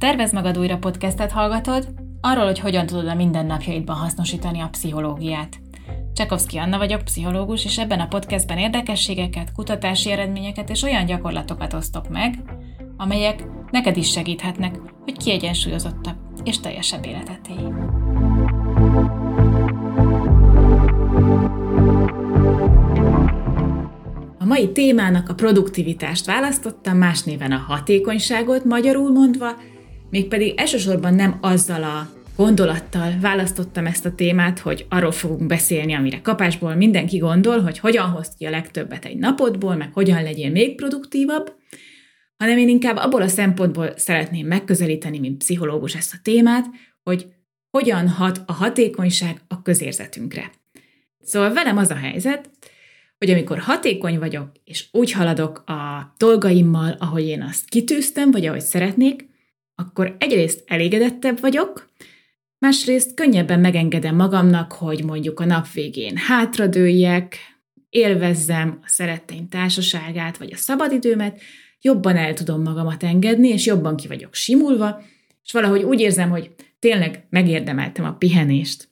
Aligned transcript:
Tervez 0.00 0.32
magad 0.32 0.58
újra 0.58 0.78
podcastet 0.78 1.30
hallgatod, 1.30 1.88
arról, 2.20 2.44
hogy 2.44 2.58
hogyan 2.58 2.86
tudod 2.86 3.08
a 3.08 3.14
mindennapjaidban 3.14 3.96
hasznosítani 3.96 4.60
a 4.60 4.68
pszichológiát. 4.70 5.60
Csekovszki 6.12 6.58
Anna 6.58 6.78
vagyok, 6.78 7.02
pszichológus, 7.02 7.64
és 7.64 7.78
ebben 7.78 8.00
a 8.00 8.06
podcastben 8.06 8.58
érdekességeket, 8.58 9.52
kutatási 9.52 10.10
eredményeket 10.10 10.70
és 10.70 10.82
olyan 10.82 11.06
gyakorlatokat 11.06 11.72
osztok 11.72 12.08
meg, 12.08 12.42
amelyek 12.96 13.44
neked 13.70 13.96
is 13.96 14.10
segíthetnek, 14.10 14.80
hogy 15.04 15.16
kiegyensúlyozottabb 15.16 16.16
és 16.44 16.60
teljesebb 16.60 17.06
életet 17.06 17.48
élj. 17.48 17.72
A 24.38 24.44
mai 24.44 24.72
témának 24.72 25.28
a 25.28 25.34
produktivitást 25.34 26.26
választottam, 26.26 26.96
más 26.96 27.22
néven 27.22 27.52
a 27.52 27.64
hatékonyságot 27.68 28.64
magyarul 28.64 29.10
mondva, 29.10 29.52
mégpedig 30.10 30.54
elsősorban 30.56 31.14
nem 31.14 31.38
azzal 31.40 31.82
a 31.82 32.08
gondolattal 32.36 33.12
választottam 33.20 33.86
ezt 33.86 34.06
a 34.06 34.14
témát, 34.14 34.58
hogy 34.58 34.86
arról 34.88 35.12
fogunk 35.12 35.46
beszélni, 35.46 35.94
amire 35.94 36.20
kapásból 36.20 36.74
mindenki 36.74 37.16
gondol, 37.18 37.60
hogy 37.60 37.78
hogyan 37.78 38.10
hozd 38.10 38.32
ki 38.36 38.44
a 38.44 38.50
legtöbbet 38.50 39.04
egy 39.04 39.16
napodból, 39.16 39.74
meg 39.74 39.92
hogyan 39.92 40.22
legyél 40.22 40.50
még 40.50 40.74
produktívabb, 40.74 41.52
hanem 42.36 42.58
én 42.58 42.68
inkább 42.68 42.96
abból 42.96 43.22
a 43.22 43.28
szempontból 43.28 43.92
szeretném 43.96 44.46
megközelíteni, 44.46 45.18
mint 45.18 45.38
pszichológus 45.38 45.94
ezt 45.94 46.14
a 46.14 46.20
témát, 46.22 46.66
hogy 47.02 47.26
hogyan 47.70 48.08
hat 48.08 48.42
a 48.46 48.52
hatékonyság 48.52 49.40
a 49.48 49.62
közérzetünkre. 49.62 50.50
Szóval 51.22 51.52
velem 51.52 51.76
az 51.76 51.90
a 51.90 51.94
helyzet, 51.94 52.50
hogy 53.18 53.30
amikor 53.30 53.58
hatékony 53.58 54.18
vagyok, 54.18 54.52
és 54.64 54.88
úgy 54.92 55.12
haladok 55.12 55.58
a 55.66 56.14
dolgaimmal, 56.18 56.96
ahogy 56.98 57.26
én 57.26 57.42
azt 57.42 57.68
kitűztem, 57.68 58.30
vagy 58.30 58.46
ahogy 58.46 58.60
szeretnék, 58.60 59.29
akkor 59.80 60.16
egyrészt 60.18 60.64
elégedettebb 60.66 61.40
vagyok, 61.40 61.90
másrészt 62.58 63.14
könnyebben 63.14 63.60
megengedem 63.60 64.16
magamnak, 64.16 64.72
hogy 64.72 65.04
mondjuk 65.04 65.40
a 65.40 65.44
nap 65.44 65.72
végén 65.72 66.16
hátradőljek, 66.16 67.36
élvezzem 67.90 68.78
a 68.82 68.88
szeretteim 68.88 69.48
társaságát, 69.48 70.36
vagy 70.36 70.52
a 70.52 70.56
szabadidőmet, 70.56 71.40
jobban 71.80 72.16
el 72.16 72.34
tudom 72.34 72.62
magamat 72.62 73.02
engedni, 73.02 73.48
és 73.48 73.66
jobban 73.66 73.96
ki 73.96 74.08
vagyok 74.08 74.34
simulva, 74.34 75.02
és 75.44 75.52
valahogy 75.52 75.82
úgy 75.82 76.00
érzem, 76.00 76.30
hogy 76.30 76.50
tényleg 76.78 77.26
megérdemeltem 77.30 78.04
a 78.04 78.12
pihenést. 78.12 78.88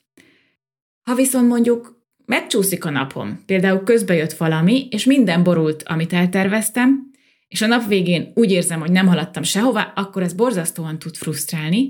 Ha 1.03 1.15
viszont 1.15 1.47
mondjuk 1.47 2.03
megcsúszik 2.25 2.85
a 2.85 2.89
napom, 2.89 3.43
például 3.45 3.83
közbe 3.83 4.13
jött 4.13 4.33
valami, 4.33 4.87
és 4.91 5.05
minden 5.05 5.43
borult, 5.43 5.83
amit 5.83 6.13
elterveztem, 6.13 7.08
és 7.49 7.61
a 7.61 7.67
nap 7.67 7.87
végén 7.87 8.31
úgy 8.35 8.51
érzem, 8.51 8.79
hogy 8.79 8.91
nem 8.91 9.07
haladtam 9.07 9.43
sehová, 9.43 9.91
akkor 9.95 10.23
ez 10.23 10.33
borzasztóan 10.33 10.99
tud 10.99 11.15
frusztrálni. 11.15 11.89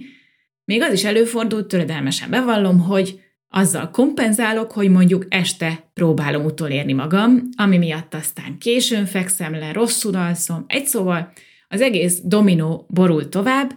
Még 0.66 0.82
az 0.82 0.94
is 0.94 1.04
előfordult, 1.04 1.68
töredelmesen 1.68 2.30
bevallom, 2.30 2.80
hogy 2.80 3.20
azzal 3.50 3.90
kompenzálok, 3.90 4.72
hogy 4.72 4.90
mondjuk 4.90 5.26
este 5.30 5.90
próbálom 5.94 6.46
utolérni 6.46 6.94
magam, 6.94 7.50
ami 7.56 7.78
miatt 7.78 8.14
aztán 8.14 8.58
későn 8.58 9.06
fekszem 9.06 9.54
le, 9.54 9.72
rosszul 9.72 10.16
alszom. 10.16 10.66
Egy 10.68 10.86
szóval 10.86 11.32
az 11.68 11.82
egész 11.82 12.20
dominó 12.24 12.86
borul 12.90 13.30
tovább, 13.30 13.72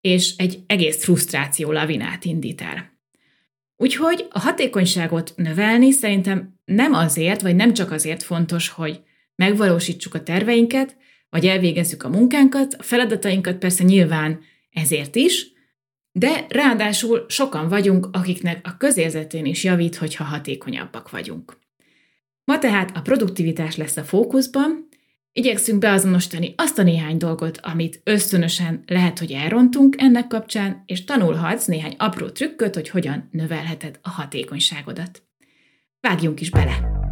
és 0.00 0.36
egy 0.36 0.58
egész 0.66 1.02
frusztráció 1.02 1.72
lavinát 1.72 2.24
indít 2.24 2.60
el. 2.60 2.92
Úgyhogy 3.76 4.26
a 4.30 4.38
hatékonyságot 4.38 5.32
növelni 5.36 5.90
szerintem 5.90 6.54
nem 6.64 6.92
azért, 6.92 7.42
vagy 7.42 7.56
nem 7.56 7.72
csak 7.72 7.90
azért 7.90 8.22
fontos, 8.22 8.68
hogy 8.68 9.00
megvalósítsuk 9.36 10.14
a 10.14 10.22
terveinket, 10.22 10.96
vagy 11.34 11.46
elvégezzük 11.46 12.02
a 12.02 12.08
munkánkat, 12.08 12.74
a 12.78 12.82
feladatainkat 12.82 13.56
persze 13.56 13.84
nyilván 13.84 14.40
ezért 14.70 15.16
is, 15.16 15.52
de 16.12 16.46
ráadásul 16.48 17.24
sokan 17.28 17.68
vagyunk, 17.68 18.08
akiknek 18.12 18.66
a 18.66 18.76
közérzetén 18.76 19.44
is 19.44 19.64
javít, 19.64 19.96
hogyha 19.96 20.24
hatékonyabbak 20.24 21.10
vagyunk. 21.10 21.58
Ma 22.44 22.58
tehát 22.58 22.96
a 22.96 23.00
produktivitás 23.00 23.76
lesz 23.76 23.96
a 23.96 24.02
fókuszban, 24.02 24.88
igyekszünk 25.32 25.78
beazonosítani 25.78 26.54
azt 26.56 26.78
a 26.78 26.82
néhány 26.82 27.16
dolgot, 27.16 27.58
amit 27.62 28.00
ösztönösen 28.04 28.82
lehet, 28.86 29.18
hogy 29.18 29.32
elrontunk 29.32 29.94
ennek 29.98 30.26
kapcsán, 30.26 30.82
és 30.86 31.04
tanulhatsz 31.04 31.64
néhány 31.64 31.94
apró 31.98 32.28
trükköt, 32.28 32.74
hogy 32.74 32.88
hogyan 32.88 33.28
növelheted 33.30 33.98
a 34.02 34.10
hatékonyságodat. 34.10 35.22
Vágjunk 36.00 36.40
is 36.40 36.50
bele! 36.50 37.02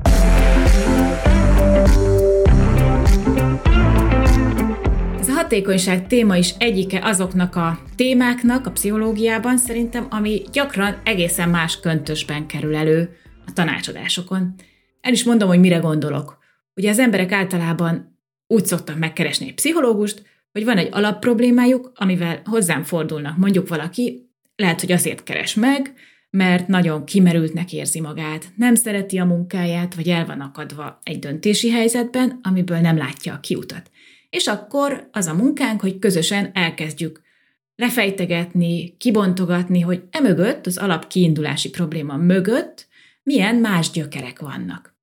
Hatékonyság 5.42 6.06
téma 6.06 6.36
is 6.36 6.54
egyike 6.58 7.00
azoknak 7.04 7.56
a 7.56 7.78
témáknak 7.96 8.66
a 8.66 8.70
pszichológiában 8.70 9.56
szerintem, 9.56 10.06
ami 10.10 10.42
gyakran 10.52 11.00
egészen 11.04 11.48
más 11.48 11.80
köntösben 11.80 12.46
kerül 12.46 12.76
elő 12.76 13.16
a 13.46 13.52
tanácsadásokon. 13.52 14.54
El 15.00 15.12
is 15.12 15.24
mondom, 15.24 15.48
hogy 15.48 15.60
mire 15.60 15.76
gondolok. 15.76 16.38
Ugye 16.74 16.90
az 16.90 16.98
emberek 16.98 17.32
általában 17.32 18.18
úgy 18.46 18.66
szoktak 18.66 18.98
megkeresni 18.98 19.46
egy 19.46 19.54
pszichológust, 19.54 20.22
hogy 20.52 20.64
van 20.64 20.76
egy 20.76 20.88
alapproblémájuk, 20.90 21.92
amivel 21.94 22.42
hozzám 22.44 22.82
fordulnak. 22.82 23.36
Mondjuk 23.36 23.68
valaki, 23.68 24.30
lehet, 24.56 24.80
hogy 24.80 24.92
azért 24.92 25.22
keres 25.22 25.54
meg, 25.54 25.94
mert 26.30 26.68
nagyon 26.68 27.04
kimerültnek 27.04 27.72
érzi 27.72 28.00
magát, 28.00 28.52
nem 28.56 28.74
szereti 28.74 29.18
a 29.18 29.24
munkáját, 29.24 29.94
vagy 29.94 30.08
el 30.08 30.26
van 30.26 30.40
akadva 30.40 30.98
egy 31.02 31.18
döntési 31.18 31.70
helyzetben, 31.70 32.38
amiből 32.42 32.78
nem 32.78 32.96
látja 32.96 33.34
a 33.34 33.40
kiutat 33.40 33.90
és 34.36 34.46
akkor 34.46 35.08
az 35.12 35.26
a 35.26 35.34
munkánk, 35.34 35.80
hogy 35.80 35.98
közösen 35.98 36.50
elkezdjük 36.54 37.20
lefejtegetni, 37.76 38.96
kibontogatni, 38.96 39.80
hogy 39.80 40.02
emögött, 40.10 40.66
az 40.66 40.76
alap 40.76 41.06
kiindulási 41.06 41.70
probléma 41.70 42.16
mögött 42.16 42.86
milyen 43.22 43.56
más 43.56 43.90
gyökerek 43.90 44.40
vannak. 44.40 44.94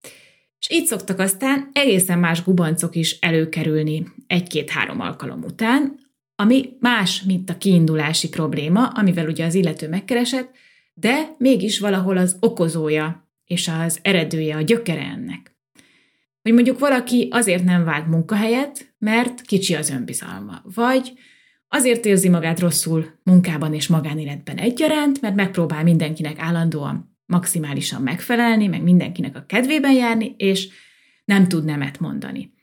És 0.59 0.69
így 0.71 0.85
szoktak 0.85 1.19
aztán 1.19 1.69
egészen 1.73 2.19
más 2.19 2.43
gubancok 2.43 2.95
is 2.95 3.19
előkerülni 3.19 4.07
egy-két-három 4.27 4.99
alkalom 4.99 5.43
után, 5.43 5.99
ami 6.35 6.69
más, 6.79 7.21
mint 7.21 7.49
a 7.49 7.57
kiindulási 7.57 8.29
probléma, 8.29 8.87
amivel 8.87 9.27
ugye 9.27 9.45
az 9.45 9.53
illető 9.53 9.89
megkeresett, 9.89 10.51
de 10.93 11.35
mégis 11.37 11.79
valahol 11.79 12.17
az 12.17 12.37
okozója 12.39 13.29
és 13.45 13.67
az 13.67 13.99
eredője, 14.01 14.55
a 14.55 14.61
gyökere 14.61 15.01
ennek. 15.01 15.58
Hogy 16.49 16.57
mondjuk 16.57 16.79
valaki 16.79 17.27
azért 17.31 17.63
nem 17.63 17.83
vált 17.83 18.07
munkahelyet, 18.07 18.93
mert 18.97 19.41
kicsi 19.41 19.75
az 19.75 19.89
önbizalma, 19.89 20.61
vagy 20.63 21.13
azért 21.67 22.05
érzi 22.05 22.29
magát 22.29 22.59
rosszul 22.59 23.05
munkában 23.23 23.73
és 23.73 23.87
magánéletben 23.87 24.57
egyaránt, 24.57 25.21
mert 25.21 25.35
megpróbál 25.35 25.83
mindenkinek 25.83 26.39
állandóan 26.39 27.17
maximálisan 27.25 28.01
megfelelni, 28.01 28.67
meg 28.67 28.83
mindenkinek 28.83 29.35
a 29.35 29.43
kedvében 29.47 29.93
járni, 29.93 30.33
és 30.37 30.67
nem 31.25 31.47
tud 31.47 31.65
nemet 31.65 31.99
mondani. 31.99 32.53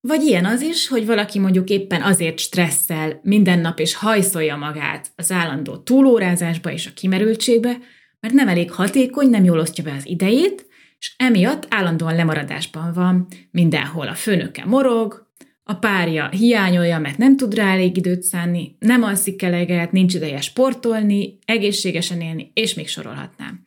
Vagy 0.00 0.22
ilyen 0.22 0.44
az 0.44 0.60
is, 0.60 0.88
hogy 0.88 1.06
valaki 1.06 1.38
mondjuk 1.38 1.70
éppen 1.70 2.02
azért 2.02 2.38
stresszel 2.38 3.20
minden 3.22 3.58
nap 3.58 3.78
és 3.80 3.94
hajszolja 3.94 4.56
magát 4.56 5.12
az 5.16 5.32
állandó 5.32 5.76
túlórázásba 5.76 6.72
és 6.72 6.86
a 6.86 6.92
kimerültségbe, 6.94 7.78
mert 8.20 8.34
nem 8.34 8.48
elég 8.48 8.70
hatékony, 8.70 9.28
nem 9.28 9.44
jól 9.44 9.58
osztja 9.58 9.84
be 9.84 9.92
az 9.92 10.06
idejét, 10.06 10.70
és 11.02 11.14
emiatt 11.16 11.66
állandóan 11.68 12.14
lemaradásban 12.14 12.92
van, 12.92 13.26
mindenhol 13.50 14.08
a 14.08 14.14
főnöke 14.14 14.64
morog, 14.64 15.30
a 15.62 15.74
párja 15.74 16.28
hiányolja, 16.28 16.98
mert 16.98 17.18
nem 17.18 17.36
tud 17.36 17.54
rá 17.54 17.72
elég 17.72 17.96
időt 17.96 18.22
szánni, 18.22 18.76
nem 18.78 19.02
alszik 19.02 19.42
eleget, 19.42 19.92
nincs 19.92 20.14
ideje 20.14 20.40
sportolni, 20.40 21.38
egészségesen 21.44 22.20
élni, 22.20 22.50
és 22.54 22.74
még 22.74 22.88
sorolhatnám. 22.88 23.62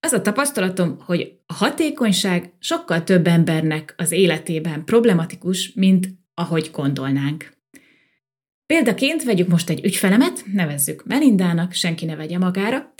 Az 0.00 0.12
a 0.12 0.22
tapasztalatom, 0.22 0.98
hogy 1.04 1.38
a 1.46 1.54
hatékonyság 1.54 2.52
sokkal 2.58 3.04
több 3.04 3.26
embernek 3.26 3.94
az 3.96 4.12
életében 4.12 4.84
problematikus, 4.84 5.72
mint 5.74 6.08
ahogy 6.34 6.70
gondolnánk. 6.72 7.52
Példaként 8.66 9.24
vegyük 9.24 9.48
most 9.48 9.70
egy 9.70 9.84
ügyfelemet, 9.84 10.44
nevezzük 10.52 11.04
Melindának, 11.06 11.72
senki 11.72 12.04
ne 12.04 12.16
vegye 12.16 12.38
magára, 12.38 12.94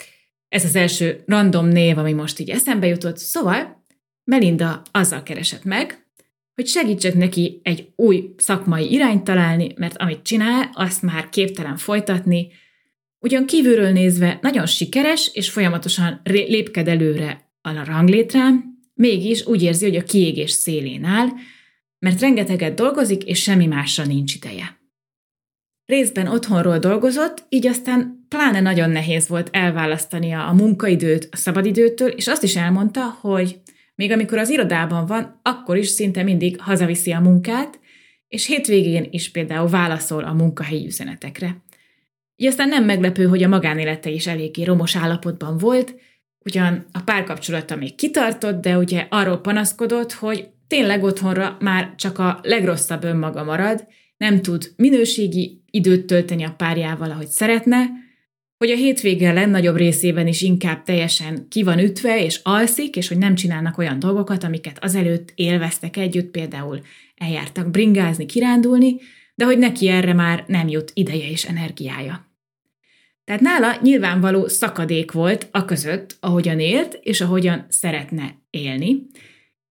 ez 0.50 0.64
az 0.64 0.76
első 0.76 1.22
random 1.26 1.66
név, 1.66 1.98
ami 1.98 2.12
most 2.12 2.38
így 2.38 2.50
eszembe 2.50 2.86
jutott. 2.86 3.16
Szóval 3.16 3.84
Melinda 4.24 4.82
azzal 4.90 5.22
keresett 5.22 5.64
meg, 5.64 6.06
hogy 6.54 6.66
segítsek 6.66 7.14
neki 7.14 7.60
egy 7.62 7.92
új 7.96 8.34
szakmai 8.36 8.92
irányt 8.92 9.24
találni, 9.24 9.72
mert 9.76 9.96
amit 9.96 10.22
csinál, 10.22 10.70
azt 10.72 11.02
már 11.02 11.28
képtelen 11.28 11.76
folytatni. 11.76 12.48
Ugyan 13.18 13.46
kívülről 13.46 13.90
nézve 13.90 14.38
nagyon 14.42 14.66
sikeres, 14.66 15.30
és 15.32 15.50
folyamatosan 15.50 16.20
lépked 16.24 16.88
előre 16.88 17.52
a 17.60 17.84
ranglétrán, 17.84 18.78
mégis 18.94 19.46
úgy 19.46 19.62
érzi, 19.62 19.84
hogy 19.84 19.96
a 19.96 20.04
kiégés 20.04 20.50
szélén 20.50 21.04
áll, 21.04 21.28
mert 21.98 22.20
rengeteget 22.20 22.74
dolgozik, 22.74 23.24
és 23.24 23.42
semmi 23.42 23.66
másra 23.66 24.04
nincs 24.04 24.34
ideje. 24.34 24.78
Részben 25.86 26.26
otthonról 26.26 26.78
dolgozott, 26.78 27.46
így 27.48 27.66
aztán 27.66 28.19
pláne 28.30 28.60
nagyon 28.60 28.90
nehéz 28.90 29.28
volt 29.28 29.48
elválasztania 29.52 30.46
a 30.46 30.52
munkaidőt 30.52 31.28
a 31.30 31.36
szabadidőtől, 31.36 32.08
és 32.08 32.26
azt 32.26 32.42
is 32.42 32.56
elmondta, 32.56 33.18
hogy 33.20 33.60
még 33.94 34.10
amikor 34.12 34.38
az 34.38 34.50
irodában 34.50 35.06
van, 35.06 35.40
akkor 35.42 35.76
is 35.76 35.88
szinte 35.88 36.22
mindig 36.22 36.60
hazaviszi 36.60 37.12
a 37.12 37.20
munkát, 37.20 37.80
és 38.28 38.46
hétvégén 38.46 39.08
is 39.10 39.30
például 39.30 39.68
válaszol 39.68 40.24
a 40.24 40.32
munkahelyi 40.32 40.86
üzenetekre. 40.86 41.62
így 42.36 42.46
aztán 42.46 42.68
nem 42.68 42.84
meglepő, 42.84 43.24
hogy 43.24 43.42
a 43.42 43.48
magánélete 43.48 44.10
is 44.10 44.26
eléggé 44.26 44.62
romos 44.62 44.96
állapotban 44.96 45.58
volt, 45.58 45.94
ugyan 46.44 46.86
a 46.92 47.00
párkapcsolata 47.00 47.76
még 47.76 47.94
kitartott, 47.94 48.60
de 48.60 48.78
ugye 48.78 49.06
arról 49.08 49.40
panaszkodott, 49.40 50.12
hogy 50.12 50.48
tényleg 50.66 51.02
otthonra 51.02 51.56
már 51.60 51.94
csak 51.96 52.18
a 52.18 52.40
legrosszabb 52.42 53.04
önmaga 53.04 53.44
marad, 53.44 53.86
nem 54.16 54.42
tud 54.42 54.72
minőségi 54.76 55.62
időt 55.70 56.06
tölteni 56.06 56.44
a 56.44 56.54
párjával, 56.56 57.10
ahogy 57.10 57.26
szeretne, 57.26 57.86
hogy 58.60 58.70
a 58.70 58.76
hétvége 58.76 59.32
legnagyobb 59.32 59.76
részében 59.76 60.26
is 60.26 60.42
inkább 60.42 60.82
teljesen 60.82 61.48
ki 61.48 61.62
van 61.62 61.78
ütve 61.78 62.24
és 62.24 62.40
alszik, 62.42 62.96
és 62.96 63.08
hogy 63.08 63.18
nem 63.18 63.34
csinálnak 63.34 63.78
olyan 63.78 63.98
dolgokat, 63.98 64.44
amiket 64.44 64.84
azelőtt 64.84 65.32
élveztek 65.34 65.96
együtt, 65.96 66.30
például 66.30 66.80
eljártak 67.16 67.70
bringázni, 67.70 68.26
kirándulni, 68.26 68.96
de 69.34 69.44
hogy 69.44 69.58
neki 69.58 69.88
erre 69.88 70.12
már 70.12 70.44
nem 70.46 70.68
jut 70.68 70.90
ideje 70.94 71.30
és 71.30 71.44
energiája. 71.44 72.34
Tehát 73.24 73.40
nála 73.40 73.78
nyilvánvaló 73.82 74.48
szakadék 74.48 75.12
volt 75.12 75.48
a 75.50 75.64
között, 75.64 76.16
ahogyan 76.20 76.60
élt, 76.60 76.98
és 77.02 77.20
ahogyan 77.20 77.66
szeretne 77.68 78.34
élni. 78.50 79.06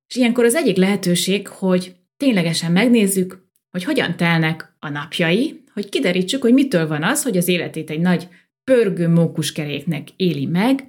És 0.08 0.16
ilyenkor 0.16 0.46
az 0.46 0.56
egyik 0.56 0.78
lehetőség, 0.78 1.48
hogy 1.48 1.96
ténylegesen 2.18 2.72
megnézzük, 2.72 3.48
hogy 3.72 3.84
hogyan 3.84 4.18
telnek 4.18 4.76
a 4.80 4.90
napjai, 4.90 5.64
hogy 5.74 5.90
kiderítsük, 5.90 6.42
hogy 6.42 6.54
mitől 6.54 6.88
van 6.88 7.04
az, 7.04 7.24
hogy 7.24 7.38
az 7.38 7.48
életét 7.48 7.90
egy 7.90 8.00
nagy 8.00 8.28
pörgő 8.70 9.08
mókuskeréknek 9.08 10.10
éli 10.16 10.46
meg, 10.46 10.88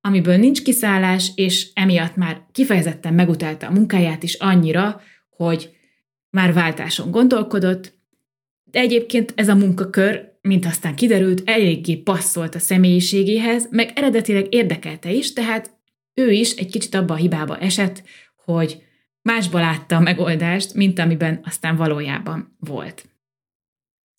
amiből 0.00 0.36
nincs 0.36 0.62
kiszállás, 0.62 1.32
és 1.34 1.68
emiatt 1.74 2.16
már 2.16 2.46
kifejezetten 2.52 3.14
megutálta 3.14 3.66
a 3.66 3.70
munkáját 3.70 4.22
is 4.22 4.34
annyira, 4.34 5.00
hogy 5.30 5.70
már 6.30 6.52
váltáson 6.52 7.10
gondolkodott, 7.10 7.94
de 8.64 8.78
egyébként 8.78 9.32
ez 9.36 9.48
a 9.48 9.54
munkakör, 9.54 10.32
mint 10.40 10.66
aztán 10.66 10.94
kiderült, 10.94 11.42
eléggé 11.44 11.96
passzolt 11.96 12.54
a 12.54 12.58
személyiségéhez, 12.58 13.68
meg 13.70 13.92
eredetileg 13.94 14.54
érdekelte 14.54 15.12
is, 15.12 15.32
tehát 15.32 15.70
ő 16.14 16.30
is 16.30 16.52
egy 16.52 16.70
kicsit 16.70 16.94
abba 16.94 17.14
a 17.14 17.16
hibába 17.16 17.58
esett, 17.58 18.02
hogy 18.44 18.82
másba 19.22 19.60
látta 19.60 19.96
a 19.96 20.00
megoldást, 20.00 20.74
mint 20.74 20.98
amiben 20.98 21.40
aztán 21.44 21.76
valójában 21.76 22.56
volt. 22.58 23.08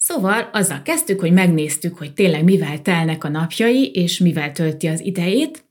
Szóval 0.10 0.50
azzal 0.54 0.82
kezdtük, 0.82 1.20
hogy 1.20 1.32
megnéztük, 1.32 1.98
hogy 1.98 2.14
tényleg 2.14 2.44
mivel 2.44 2.82
telnek 2.82 3.24
a 3.24 3.30
napjai, 3.30 3.92
és 3.92 4.18
mivel 4.18 4.52
tölti 4.52 4.88
az 4.88 5.00
idejét, 5.00 5.64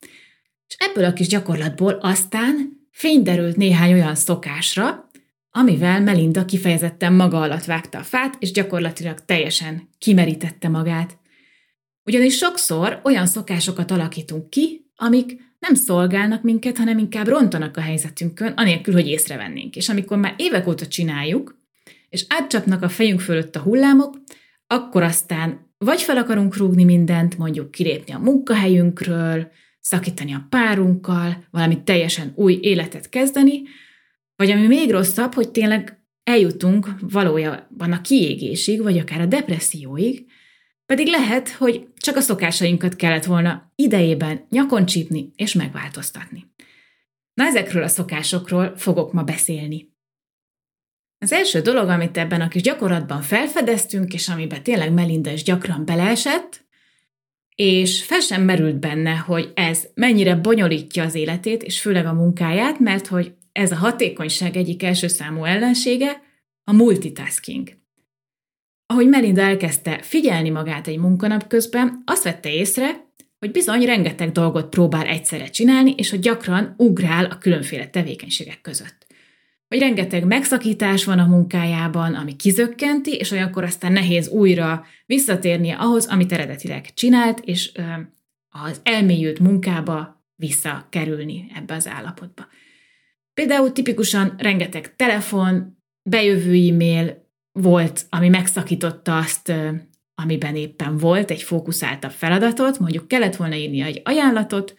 és 0.68 0.74
ebből 0.78 1.04
a 1.04 1.12
kis 1.12 1.26
gyakorlatból 1.26 1.92
aztán 1.92 2.86
fényderült 2.90 3.56
néhány 3.56 3.92
olyan 3.92 4.14
szokásra, 4.14 5.10
amivel 5.50 6.00
Melinda 6.00 6.44
kifejezetten 6.44 7.12
maga 7.12 7.40
alatt 7.40 7.64
vágta 7.64 7.98
a 7.98 8.02
fát, 8.02 8.36
és 8.38 8.52
gyakorlatilag 8.52 9.24
teljesen 9.24 9.88
kimerítette 9.98 10.68
magát. 10.68 11.18
Ugyanis 12.04 12.36
sokszor 12.36 13.00
olyan 13.04 13.26
szokásokat 13.26 13.90
alakítunk 13.90 14.50
ki, 14.50 14.90
amik 14.96 15.40
nem 15.58 15.74
szolgálnak 15.74 16.42
minket, 16.42 16.78
hanem 16.78 16.98
inkább 16.98 17.28
rontanak 17.28 17.76
a 17.76 17.80
helyzetünkön, 17.80 18.52
anélkül, 18.56 18.94
hogy 18.94 19.08
észrevennénk. 19.08 19.76
És 19.76 19.88
amikor 19.88 20.18
már 20.18 20.34
évek 20.36 20.66
óta 20.66 20.86
csináljuk, 20.86 21.57
és 22.08 22.24
átcsapnak 22.28 22.82
a 22.82 22.88
fejünk 22.88 23.20
fölött 23.20 23.56
a 23.56 23.60
hullámok, 23.60 24.18
akkor 24.66 25.02
aztán 25.02 25.66
vagy 25.78 26.02
fel 26.02 26.16
akarunk 26.16 26.56
rúgni 26.56 26.84
mindent, 26.84 27.38
mondjuk 27.38 27.70
kilépni 27.70 28.12
a 28.12 28.18
munkahelyünkről, 28.18 29.50
szakítani 29.80 30.34
a 30.34 30.46
párunkkal, 30.48 31.44
valami 31.50 31.82
teljesen 31.82 32.32
új 32.34 32.58
életet 32.60 33.08
kezdeni, 33.08 33.62
vagy 34.36 34.50
ami 34.50 34.66
még 34.66 34.90
rosszabb, 34.90 35.34
hogy 35.34 35.50
tényleg 35.50 36.02
eljutunk 36.22 36.88
valójában 37.00 37.92
a 37.92 38.00
kiégésig, 38.00 38.82
vagy 38.82 38.98
akár 38.98 39.20
a 39.20 39.26
depresszióig, 39.26 40.26
pedig 40.86 41.06
lehet, 41.06 41.48
hogy 41.48 41.86
csak 41.96 42.16
a 42.16 42.20
szokásainkat 42.20 42.96
kellett 42.96 43.24
volna 43.24 43.72
idejében 43.74 44.46
nyakon 44.50 44.86
csípni 44.86 45.30
és 45.36 45.52
megváltoztatni. 45.52 46.52
Na 47.34 47.44
ezekről 47.44 47.82
a 47.82 47.88
szokásokról 47.88 48.76
fogok 48.76 49.12
ma 49.12 49.22
beszélni. 49.22 49.96
Az 51.20 51.32
első 51.32 51.60
dolog, 51.60 51.88
amit 51.88 52.16
ebben 52.16 52.40
a 52.40 52.48
kis 52.48 52.62
gyakorlatban 52.62 53.22
felfedeztünk, 53.22 54.14
és 54.14 54.28
amiben 54.28 54.62
tényleg 54.62 54.92
Melinda 54.92 55.30
is 55.30 55.42
gyakran 55.42 55.84
beleesett, 55.84 56.66
és 57.54 58.04
fel 58.04 58.20
sem 58.20 58.42
merült 58.42 58.80
benne, 58.80 59.14
hogy 59.14 59.52
ez 59.54 59.86
mennyire 59.94 60.34
bonyolítja 60.34 61.04
az 61.04 61.14
életét, 61.14 61.62
és 61.62 61.80
főleg 61.80 62.06
a 62.06 62.12
munkáját, 62.12 62.78
mert 62.78 63.06
hogy 63.06 63.34
ez 63.52 63.72
a 63.72 63.76
hatékonyság 63.76 64.56
egyik 64.56 64.82
első 64.82 65.06
számú 65.06 65.44
ellensége 65.44 66.22
a 66.64 66.72
multitasking. 66.72 67.68
Ahogy 68.86 69.08
Melinda 69.08 69.40
elkezdte 69.40 69.98
figyelni 70.02 70.50
magát 70.50 70.86
egy 70.86 70.98
munkanap 70.98 71.46
közben, 71.46 72.02
azt 72.04 72.24
vette 72.24 72.52
észre, 72.52 73.06
hogy 73.38 73.50
bizony 73.50 73.84
rengeteg 73.84 74.32
dolgot 74.32 74.68
próbál 74.68 75.06
egyszerre 75.06 75.46
csinálni, 75.46 75.94
és 75.96 76.10
hogy 76.10 76.20
gyakran 76.20 76.74
ugrál 76.76 77.24
a 77.24 77.38
különféle 77.38 77.88
tevékenységek 77.88 78.60
között 78.60 78.97
hogy 79.68 79.78
rengeteg 79.78 80.24
megszakítás 80.24 81.04
van 81.04 81.18
a 81.18 81.26
munkájában, 81.26 82.14
ami 82.14 82.36
kizökkenti, 82.36 83.14
és 83.14 83.30
olyankor 83.30 83.64
aztán 83.64 83.92
nehéz 83.92 84.28
újra 84.28 84.86
visszatérnie 85.06 85.74
ahhoz, 85.74 86.06
amit 86.06 86.32
eredetileg 86.32 86.94
csinált, 86.94 87.40
és 87.40 87.72
az 88.48 88.80
elmélyült 88.82 89.38
munkába 89.38 90.24
visszakerülni 90.34 91.50
ebbe 91.54 91.74
az 91.74 91.86
állapotba. 91.86 92.46
Például 93.34 93.72
tipikusan 93.72 94.34
rengeteg 94.38 94.96
telefon, 94.96 95.78
bejövő 96.02 96.68
e-mail 96.68 97.26
volt, 97.52 98.06
ami 98.08 98.28
megszakította 98.28 99.16
azt, 99.16 99.52
amiben 100.14 100.56
éppen 100.56 100.96
volt 100.96 101.30
egy 101.30 101.42
fókuszáltabb 101.42 102.10
feladatot, 102.10 102.78
mondjuk 102.78 103.08
kellett 103.08 103.36
volna 103.36 103.54
írni 103.54 103.80
egy 103.80 104.00
ajánlatot, 104.04 104.74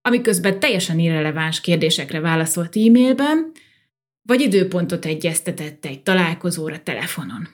amiközben 0.00 0.60
teljesen 0.60 0.98
irreleváns 0.98 1.60
kérdésekre 1.60 2.20
válaszolt 2.20 2.76
e-mailben, 2.76 3.52
vagy 4.28 4.40
időpontot 4.40 5.04
egyeztetett 5.04 5.84
egy 5.84 6.02
találkozóra 6.02 6.82
telefonon. 6.82 7.48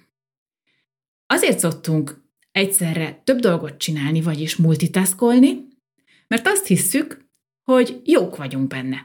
Azért 1.27 1.59
szoktunk 1.59 2.23
egyszerre 2.53 3.21
több 3.25 3.39
dolgot 3.39 3.77
csinálni, 3.77 4.21
vagyis 4.21 4.57
multitaskolni, 4.57 5.69
mert 6.29 6.47
azt 6.47 6.67
hisszük, 6.67 7.29
hogy 7.63 8.01
jók 8.05 8.37
vagyunk 8.37 8.67
benne. 8.67 8.97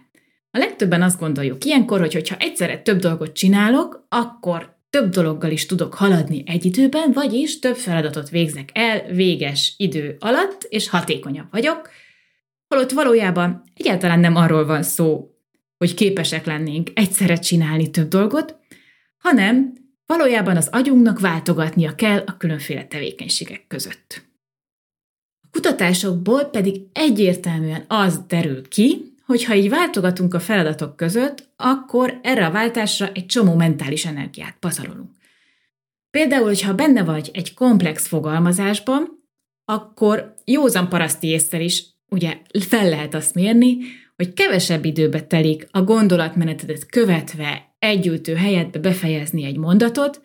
A 0.51 0.57
legtöbben 0.57 1.01
azt 1.01 1.19
gondoljuk 1.19 1.66
ilyenkor, 1.66 2.00
hogy 2.00 2.30
ha 2.30 2.38
egyszerre 2.38 2.81
több 2.81 3.00
dolgot 3.00 3.33
csinálok, 3.33 4.06
akkor 4.10 4.78
több 4.90 5.09
dologgal 5.09 5.52
is 5.52 5.66
tudok 5.66 5.94
haladni 5.94 6.44
egy 6.45 6.66
időben, 6.66 7.11
vagyis 7.11 7.59
több 7.59 7.76
feladatot 7.76 8.30
végzek 8.30 8.69
el 8.73 9.14
véges 9.14 9.73
idő 9.78 10.16
alatt, 10.19 10.64
és 10.69 10.90
hatékonyabb 10.90 11.52
vagyok, 11.52 11.90
holott 12.68 12.92
valójában 12.92 13.64
egyáltalán 13.76 14.19
nem 14.19 14.35
arról 14.35 14.66
van 14.66 14.83
szó, 14.83 15.39
hogy 15.80 15.94
képesek 15.94 16.45
lennénk 16.45 16.90
egyszerre 16.94 17.36
csinálni 17.36 17.90
több 17.90 18.07
dolgot, 18.07 18.56
hanem 19.18 19.74
valójában 20.06 20.57
az 20.57 20.68
agyunknak 20.71 21.19
váltogatnia 21.19 21.95
kell 21.95 22.24
a 22.26 22.38
különféle 22.38 22.86
tevékenységek 22.86 23.68
között. 23.68 24.28
A 25.42 25.48
kutatásokból 25.52 26.44
pedig 26.44 26.81
egyértelműen 26.94 27.86
az 27.88 28.19
derül 28.28 28.68
ki, 28.68 29.14
hogy 29.26 29.44
ha 29.44 29.56
így 29.56 29.69
váltogatunk 29.69 30.33
a 30.33 30.40
feladatok 30.40 30.95
között, 30.95 31.50
akkor 31.56 32.19
erre 32.24 32.45
a 32.45 32.52
váltásra 32.52 33.12
egy 33.12 33.26
csomó 33.26 33.56
mentális 33.56 34.06
energiát 34.06 34.57
pazarolunk. 34.59 35.12
Például, 36.09 36.45
hogyha 36.45 36.74
benne 36.74 37.04
vagy 37.04 37.30
egy 37.33 37.54
komplex 37.54 38.07
fogalmazásban, 38.07 39.28
akkor 39.66 40.33
józan 40.45 40.90
paraszti 40.90 41.28
észre 41.28 41.62
is 41.62 41.86
ugye 42.09 42.38
fel 42.68 42.90
lehet 42.90 43.14
azt 43.14 43.36
mérni, 43.36 43.78
hogy 44.19 44.33
kevesebb 44.33 44.85
időbe 44.85 45.21
telik 45.21 45.68
a 45.71 45.81
gondolatmenetedet 45.81 46.85
követve 46.85 47.76
együltő 47.80 48.35
helyetbe 48.35 48.80
befejezni 48.80 49.44
egy 49.44 49.57
mondatot, 49.57 50.21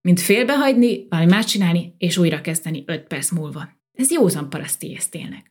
mint 0.00 0.20
félbehagyni, 0.20 1.06
valami 1.08 1.30
más 1.30 1.44
csinálni, 1.44 1.94
és 1.98 2.16
újra 2.16 2.40
kezdeni 2.40 2.82
5 2.86 3.06
perc 3.06 3.30
múlva. 3.30 3.68
Ez 3.94 4.10
józan 4.10 4.50
paraszti 4.50 4.98
tényleg. 5.10 5.50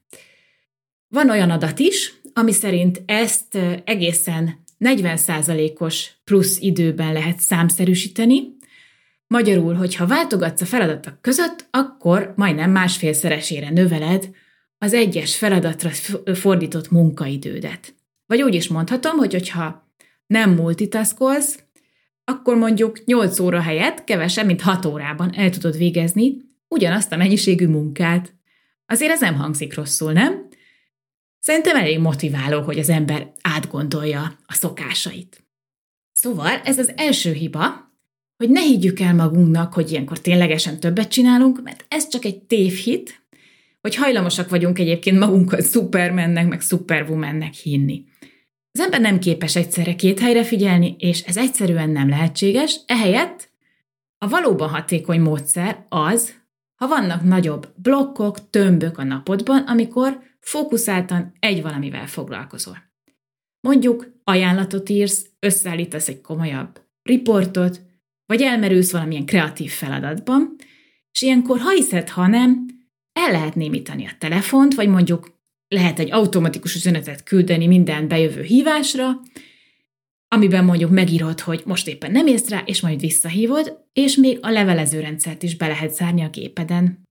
Van 1.08 1.30
olyan 1.30 1.50
adat 1.50 1.80
is, 1.80 2.14
ami 2.34 2.52
szerint 2.52 3.04
ezt 3.06 3.58
egészen 3.84 4.64
40%-os 4.80 6.12
plusz 6.24 6.60
időben 6.60 7.14
lehet 7.14 7.40
számszerűsíteni, 7.40 8.60
Magyarul, 9.28 9.74
hogyha 9.74 10.08
váltogatsz 10.08 10.62
a 10.62 10.66
feladatok 10.66 11.22
között, 11.22 11.68
akkor 11.72 12.34
majdnem 12.36 12.72
másfélszeresére 12.72 13.70
növeled 13.70 14.30
az 14.84 14.94
egyes 14.94 15.38
feladatra 15.38 15.90
fordított 16.36 16.92
munkaidődet. 16.92 17.96
Vagy 18.26 18.42
úgy 18.42 18.56
is 18.56 18.68
mondhatom, 18.68 19.18
hogy 19.18 19.34
hogyha 19.34 19.88
nem 20.28 20.54
multitaskolsz, 20.54 21.64
akkor 22.24 22.56
mondjuk 22.56 23.06
8 23.06 23.40
óra 23.40 23.62
helyett 23.62 24.04
kevesebb, 24.04 24.46
mint 24.46 24.62
6 24.62 24.86
órában 24.86 25.34
el 25.36 25.50
tudod 25.50 25.78
végezni 25.78 26.38
ugyanazt 26.68 27.12
a 27.12 27.18
mennyiségű 27.18 27.68
munkát. 27.68 28.34
Azért 28.86 29.12
ez 29.12 29.20
nem 29.20 29.36
hangzik 29.36 29.76
rosszul, 29.76 30.12
nem? 30.12 30.48
Szerintem 31.40 31.76
elég 31.76 32.00
motiváló, 32.00 32.62
hogy 32.62 32.80
az 32.80 32.90
ember 32.90 33.32
átgondolja 33.42 34.38
a 34.46 34.54
szokásait. 34.54 35.44
Szóval 36.12 36.62
ez 36.64 36.80
az 36.80 36.92
első 36.96 37.32
hiba, 37.32 37.94
hogy 38.38 38.50
ne 38.50 38.62
higgyük 38.62 39.00
el 39.00 39.14
magunknak, 39.14 39.74
hogy 39.74 39.92
ilyenkor 39.92 40.20
ténylegesen 40.20 40.80
többet 40.80 41.12
csinálunk, 41.12 41.64
mert 41.64 41.86
ez 41.88 42.08
csak 42.08 42.26
egy 42.26 42.42
tévhit, 42.44 43.21
hogy 43.82 43.96
hajlamosak 43.96 44.50
vagyunk 44.50 44.80
egyébként 44.80 45.20
magunkat 45.20 45.70
Supermannek, 45.70 46.48
meg 46.48 46.62
Superwomannek 46.62 47.54
hinni. 47.54 48.04
Az 48.72 48.80
ember 48.80 49.02
nem 49.02 49.20
képes 49.20 49.56
egyszerre 49.56 49.96
két 49.96 50.20
helyre 50.20 50.44
figyelni, 50.44 50.96
és 51.00 51.22
ez 51.22 51.38
egyszerűen 51.38 51.90
nem 51.90 52.10
lehetséges, 52.10 52.80
ehelyett 52.86 53.50
a 54.18 54.28
valóban 54.28 54.70
hatékony 54.70 55.20
módszer 55.20 55.86
az, 55.90 56.40
ha 56.76 56.88
vannak 56.88 57.24
nagyobb 57.24 57.74
blokkok, 57.76 58.50
tömbök 58.50 58.98
a 58.98 59.04
napodban, 59.04 59.62
amikor 59.62 60.20
fókuszáltan 60.40 61.34
egy 61.40 61.62
valamivel 61.62 62.08
foglalkozol. 62.08 62.78
Mondjuk 63.60 64.20
ajánlatot 64.24 64.90
írsz, 64.90 65.26
összeállítasz 65.40 66.08
egy 66.08 66.22
komolyabb 66.22 66.82
riportot, 67.04 67.82
vagy 68.26 68.42
elmerülsz 68.42 68.92
valamilyen 68.92 69.26
kreatív 69.26 69.72
feladatban, 69.72 70.56
és 71.12 71.22
ilyenkor, 71.22 71.60
ha 71.60 71.70
hiszed, 71.70 72.10
ha 72.10 72.28
nem, 72.28 72.66
el 73.28 73.32
lehet 73.32 73.56
némítani 73.56 74.06
a 74.06 74.16
telefont, 74.20 74.74
vagy 74.74 74.88
mondjuk 74.88 75.40
lehet 75.68 76.00
egy 76.00 76.12
automatikus 76.12 76.76
üzenetet 76.76 77.24
küldeni 77.24 77.68
minden 77.68 78.08
bejövő 78.08 78.42
hívásra, 78.42 79.22
amiben 80.28 80.66
mondjuk 80.66 80.92
megírod, 80.92 81.40
hogy 81.40 81.62
most 81.66 81.88
éppen 81.88 82.12
nem 82.12 82.28
ész 82.28 82.50
rá, 82.50 82.62
és 82.66 82.82
majd 82.82 83.00
visszahívod, 83.00 83.86
és 83.94 84.16
még 84.16 84.38
a 84.42 84.50
levelezőrendszert 84.50 85.44
is 85.44 85.56
be 85.58 85.68
lehet 85.68 85.94
zárni 85.94 86.22
a 86.22 86.30
gépeden. 86.30 87.04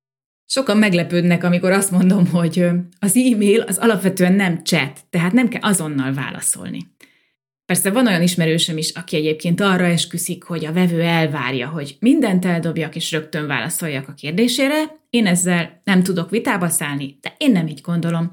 Sokan 0.46 0.76
meglepődnek, 0.76 1.44
amikor 1.44 1.70
azt 1.70 1.90
mondom, 1.90 2.26
hogy 2.26 2.66
az 2.98 3.16
e-mail 3.16 3.60
az 3.60 3.78
alapvetően 3.78 4.32
nem 4.32 4.62
chat, 4.64 5.00
tehát 5.10 5.32
nem 5.32 5.48
kell 5.48 5.60
azonnal 5.60 6.12
válaszolni. 6.12 6.86
Persze 7.70 7.90
van 7.90 8.06
olyan 8.06 8.22
ismerősöm 8.22 8.76
is, 8.76 8.90
aki 8.90 9.16
egyébként 9.16 9.60
arra 9.60 9.84
esküszik, 9.84 10.42
hogy 10.42 10.64
a 10.64 10.72
vevő 10.72 11.00
elvárja, 11.00 11.68
hogy 11.68 11.96
mindent 12.00 12.44
eldobjak 12.44 12.96
és 12.96 13.10
rögtön 13.10 13.46
válaszoljak 13.46 14.08
a 14.08 14.12
kérdésére. 14.12 15.00
Én 15.10 15.26
ezzel 15.26 15.80
nem 15.84 16.02
tudok 16.02 16.30
vitába 16.30 16.68
szállni, 16.68 17.18
de 17.20 17.34
én 17.38 17.52
nem 17.52 17.66
így 17.66 17.80
gondolom. 17.80 18.32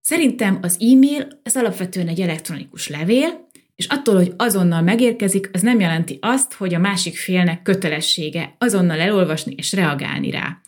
Szerintem 0.00 0.58
az 0.62 0.78
e-mail 0.80 1.40
az 1.42 1.56
alapvetően 1.56 2.08
egy 2.08 2.20
elektronikus 2.20 2.88
levél, 2.88 3.48
és 3.74 3.86
attól, 3.86 4.14
hogy 4.14 4.32
azonnal 4.36 4.82
megérkezik, 4.82 5.50
az 5.52 5.62
nem 5.62 5.80
jelenti 5.80 6.18
azt, 6.20 6.52
hogy 6.52 6.74
a 6.74 6.78
másik 6.78 7.16
félnek 7.16 7.62
kötelessége 7.62 8.54
azonnal 8.58 9.00
elolvasni 9.00 9.54
és 9.56 9.72
reagálni 9.72 10.30
rá. 10.30 10.60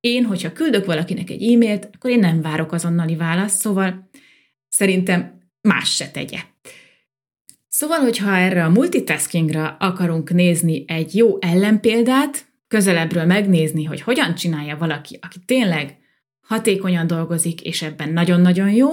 Én, 0.00 0.24
hogyha 0.24 0.52
küldök 0.52 0.84
valakinek 0.84 1.30
egy 1.30 1.52
e-mailt, 1.52 1.88
akkor 1.94 2.10
én 2.10 2.18
nem 2.18 2.42
várok 2.42 2.72
azonnali 2.72 3.16
választ, 3.16 3.60
szóval 3.60 4.10
szerintem 4.68 5.38
más 5.60 5.94
se 5.94 6.10
tegye. 6.10 6.52
Szóval, 7.76 7.98
hogyha 7.98 8.36
erre 8.36 8.64
a 8.64 8.68
multitaskingra 8.68 9.76
akarunk 9.78 10.30
nézni 10.32 10.84
egy 10.86 11.16
jó 11.16 11.38
ellenpéldát, 11.40 12.46
közelebbről 12.68 13.24
megnézni, 13.24 13.84
hogy 13.84 14.00
hogyan 14.00 14.34
csinálja 14.34 14.76
valaki, 14.76 15.18
aki 15.22 15.38
tényleg 15.46 15.96
hatékonyan 16.40 17.06
dolgozik, 17.06 17.60
és 17.60 17.82
ebben 17.82 18.12
nagyon-nagyon 18.12 18.70
jó, 18.70 18.88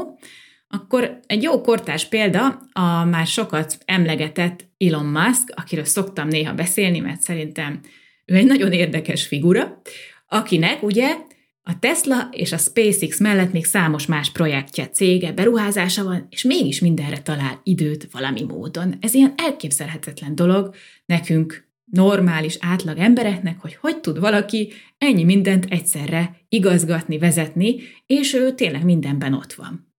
akkor 0.68 1.20
egy 1.28 1.44
jó 1.44 1.62
kortás 1.62 2.06
példa 2.06 2.62
a 2.74 3.06
már 3.06 3.28
sokat 3.28 3.78
emlegetett 3.86 4.66
Elon 4.78 5.06
Musk, 5.06 5.54
akiről 5.56 5.86
szoktam 5.86 6.28
néha 6.28 6.54
beszélni, 6.54 7.00
mert 7.00 7.22
szerintem 7.22 7.80
ő 8.26 8.36
egy 8.36 8.46
nagyon 8.46 8.72
érdekes 8.72 9.28
figura, 9.28 9.82
akinek 10.28 10.84
ugye 10.84 11.16
a 11.64 11.80
Tesla 11.80 12.30
és 12.32 12.52
a 12.52 12.58
SpaceX 12.58 13.20
mellett 13.20 13.52
még 13.52 13.66
számos 13.66 14.06
más 14.06 14.32
projektje, 14.32 14.90
cége, 14.90 15.32
beruházása 15.32 16.04
van, 16.04 16.28
és 16.30 16.44
mégis 16.44 16.80
mindenre 16.80 17.22
talál 17.22 17.60
időt 17.64 18.08
valami 18.12 18.44
módon. 18.44 18.98
Ez 19.02 19.14
ilyen 19.14 19.34
elképzelhetetlen 19.38 20.36
dolog 20.36 20.76
nekünk, 21.06 21.70
normális, 21.92 22.58
átlag 22.60 22.98
embereknek, 22.98 23.60
hogy 23.60 23.76
hogy 23.76 24.00
tud 24.00 24.20
valaki 24.20 24.72
ennyi 24.98 25.24
mindent 25.24 25.66
egyszerre 25.70 26.38
igazgatni, 26.50 27.18
vezetni, 27.18 27.76
és 28.06 28.34
ő 28.34 28.54
tényleg 28.56 28.84
mindenben 28.84 29.34
ott 29.34 29.54
van. 29.54 29.94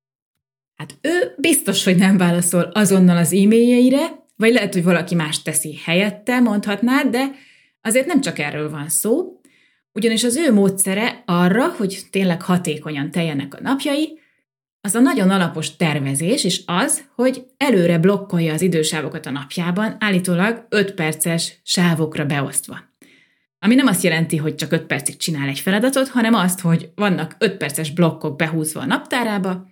Hát 0.77 0.99
ő 1.01 1.35
biztos, 1.37 1.85
hogy 1.85 1.97
nem 1.97 2.17
válaszol 2.17 2.63
azonnal 2.63 3.17
az 3.17 3.33
e-mailjeire, 3.33 4.27
vagy 4.37 4.53
lehet, 4.53 4.73
hogy 4.73 4.83
valaki 4.83 5.15
más 5.15 5.43
teszi 5.43 5.79
helyette, 5.85 6.41
mondhatnád, 6.41 7.11
de 7.11 7.31
azért 7.81 8.07
nem 8.07 8.21
csak 8.21 8.39
erről 8.39 8.71
van 8.71 8.89
szó, 8.89 9.41
ugyanis 9.93 10.25
az 10.25 10.37
ő 10.37 10.53
módszere 10.53 11.23
arra, 11.27 11.69
hogy 11.69 12.03
tényleg 12.11 12.43
hatékonyan 12.43 13.11
teljenek 13.11 13.55
a 13.55 13.61
napjai, 13.63 14.21
az 14.81 14.95
a 14.95 15.01
nagyon 15.01 15.31
alapos 15.31 15.77
tervezés, 15.77 16.45
és 16.45 16.63
az, 16.67 17.05
hogy 17.15 17.47
előre 17.57 17.99
blokkolja 17.99 18.53
az 18.53 18.63
idősávokat 18.63 19.27
a 19.27 19.31
napjában, 19.31 19.97
állítólag 19.99 20.67
5 20.69 20.95
perces 20.95 21.61
sávokra 21.63 22.25
beosztva. 22.25 22.79
Ami 23.59 23.75
nem 23.75 23.87
azt 23.87 24.03
jelenti, 24.03 24.37
hogy 24.37 24.55
csak 24.55 24.73
5 24.73 24.87
percig 24.87 25.17
csinál 25.17 25.49
egy 25.49 25.59
feladatot, 25.59 26.09
hanem 26.09 26.35
azt, 26.35 26.61
hogy 26.61 26.91
vannak 26.95 27.37
5 27.39 27.57
perces 27.57 27.91
blokkok 27.91 28.37
behúzva 28.37 28.81
a 28.81 28.87
naptárába, 28.87 29.71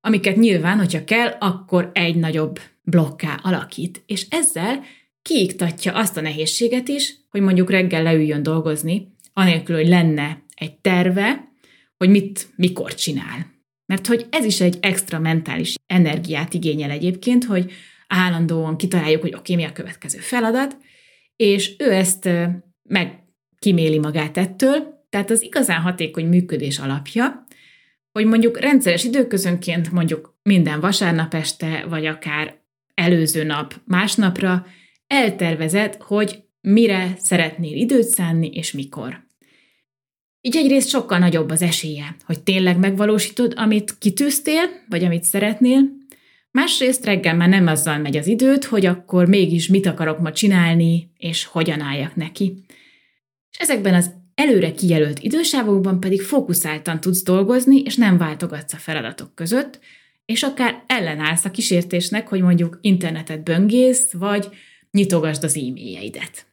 amiket 0.00 0.36
nyilván, 0.36 0.78
hogyha 0.78 1.04
kell, 1.04 1.36
akkor 1.38 1.90
egy 1.92 2.16
nagyobb 2.16 2.60
blokká 2.82 3.40
alakít. 3.42 4.02
És 4.06 4.26
ezzel 4.30 4.82
kiiktatja 5.22 5.92
azt 5.92 6.16
a 6.16 6.20
nehézséget 6.20 6.88
is, 6.88 7.14
hogy 7.30 7.40
mondjuk 7.40 7.70
reggel 7.70 8.02
leüljön 8.02 8.42
dolgozni, 8.42 9.12
anélkül, 9.32 9.76
hogy 9.76 9.88
lenne 9.88 10.44
egy 10.54 10.76
terve, 10.76 11.52
hogy 11.96 12.08
mit, 12.08 12.48
mikor 12.56 12.94
csinál. 12.94 13.50
Mert 13.86 14.06
hogy 14.06 14.26
ez 14.30 14.44
is 14.44 14.60
egy 14.60 14.76
extra 14.80 15.18
mentális 15.18 15.74
energiát 15.86 16.54
igényel 16.54 16.90
egyébként, 16.90 17.44
hogy 17.44 17.72
állandóan 18.06 18.76
kitaláljuk, 18.76 19.20
hogy 19.20 19.34
oké, 19.34 19.52
okay, 19.52 19.64
mi 19.64 19.70
a 19.70 19.72
következő 19.72 20.18
feladat, 20.18 20.76
és 21.36 21.74
ő 21.78 21.92
ezt 21.92 22.28
meg 22.82 23.22
kiméli 23.58 23.98
magát 23.98 24.36
ettől, 24.36 25.06
tehát 25.08 25.30
az 25.30 25.42
igazán 25.42 25.80
hatékony 25.80 26.26
működés 26.26 26.78
alapja, 26.78 27.44
hogy 28.12 28.26
mondjuk 28.26 28.58
rendszeres 28.58 29.04
időközönként 29.04 29.92
mondjuk 29.92 30.38
minden 30.42 30.80
vasárnap 30.80 31.34
este, 31.34 31.84
vagy 31.88 32.06
akár 32.06 32.60
előző 32.94 33.44
nap 33.44 33.74
másnapra 33.84 34.66
eltervezed, 35.06 35.94
hogy 35.94 36.42
mire 36.62 37.14
szeretnél 37.18 37.76
időt 37.76 38.06
szánni, 38.06 38.50
és 38.52 38.72
mikor. 38.72 39.30
Így 40.40 40.56
egyrészt 40.56 40.88
sokkal 40.88 41.18
nagyobb 41.18 41.50
az 41.50 41.62
esélye, 41.62 42.16
hogy 42.24 42.42
tényleg 42.42 42.78
megvalósítod, 42.78 43.52
amit 43.56 43.98
kitűztél, 43.98 44.62
vagy 44.88 45.04
amit 45.04 45.22
szeretnél, 45.22 45.80
másrészt 46.50 47.04
reggel 47.04 47.36
már 47.36 47.48
nem 47.48 47.66
azzal 47.66 47.98
megy 47.98 48.16
az 48.16 48.26
időt, 48.26 48.64
hogy 48.64 48.86
akkor 48.86 49.28
mégis 49.28 49.68
mit 49.68 49.86
akarok 49.86 50.18
ma 50.18 50.32
csinálni, 50.32 51.10
és 51.16 51.44
hogyan 51.44 51.80
álljak 51.80 52.16
neki. 52.16 52.64
És 53.50 53.58
ezekben 53.58 53.94
az 53.94 54.10
előre 54.34 54.72
kijelölt 54.72 55.18
idősávokban 55.18 56.00
pedig 56.00 56.22
fókuszáltan 56.22 57.00
tudsz 57.00 57.22
dolgozni, 57.22 57.80
és 57.80 57.96
nem 57.96 58.18
váltogatsz 58.18 58.72
a 58.72 58.76
feladatok 58.76 59.34
között, 59.34 59.78
és 60.24 60.42
akár 60.42 60.84
ellenállsz 60.86 61.44
a 61.44 61.50
kísértésnek, 61.50 62.28
hogy 62.28 62.40
mondjuk 62.40 62.78
internetet 62.80 63.42
böngész, 63.42 64.12
vagy 64.12 64.48
nyitogasd 64.90 65.44
az 65.44 65.56
e-mailjeidet. 65.56 66.51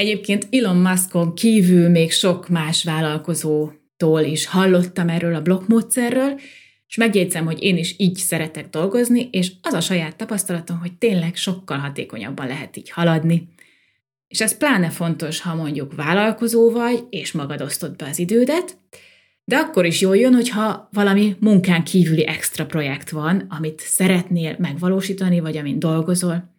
Egyébként 0.00 0.48
Elon 0.50 0.76
Muskon 0.76 1.34
kívül 1.34 1.88
még 1.88 2.12
sok 2.12 2.48
más 2.48 2.84
vállalkozótól 2.84 4.20
is 4.20 4.46
hallottam 4.46 5.08
erről 5.08 5.34
a 5.34 5.42
blokkmódszerről, 5.42 6.40
és 6.88 6.96
megjegyzem, 6.96 7.44
hogy 7.44 7.62
én 7.62 7.76
is 7.76 7.94
így 7.98 8.16
szeretek 8.16 8.68
dolgozni, 8.68 9.28
és 9.32 9.52
az 9.62 9.72
a 9.72 9.80
saját 9.80 10.16
tapasztalatom, 10.16 10.78
hogy 10.78 10.92
tényleg 10.92 11.36
sokkal 11.36 11.78
hatékonyabban 11.78 12.46
lehet 12.46 12.76
így 12.76 12.90
haladni. 12.90 13.48
És 14.28 14.40
ez 14.40 14.56
pláne 14.56 14.90
fontos, 14.90 15.40
ha 15.40 15.54
mondjuk 15.54 15.94
vállalkozó 15.94 16.70
vagy, 16.70 17.04
és 17.10 17.32
magad 17.32 17.60
osztod 17.60 17.96
be 17.96 18.06
az 18.06 18.18
idődet, 18.18 18.76
de 19.44 19.56
akkor 19.56 19.86
is 19.86 20.00
jól 20.00 20.16
jön, 20.16 20.34
hogyha 20.34 20.88
valami 20.92 21.36
munkán 21.40 21.84
kívüli 21.84 22.26
extra 22.26 22.66
projekt 22.66 23.10
van, 23.10 23.46
amit 23.48 23.80
szeretnél 23.80 24.56
megvalósítani, 24.58 25.40
vagy 25.40 25.56
amin 25.56 25.78
dolgozol. 25.78 26.58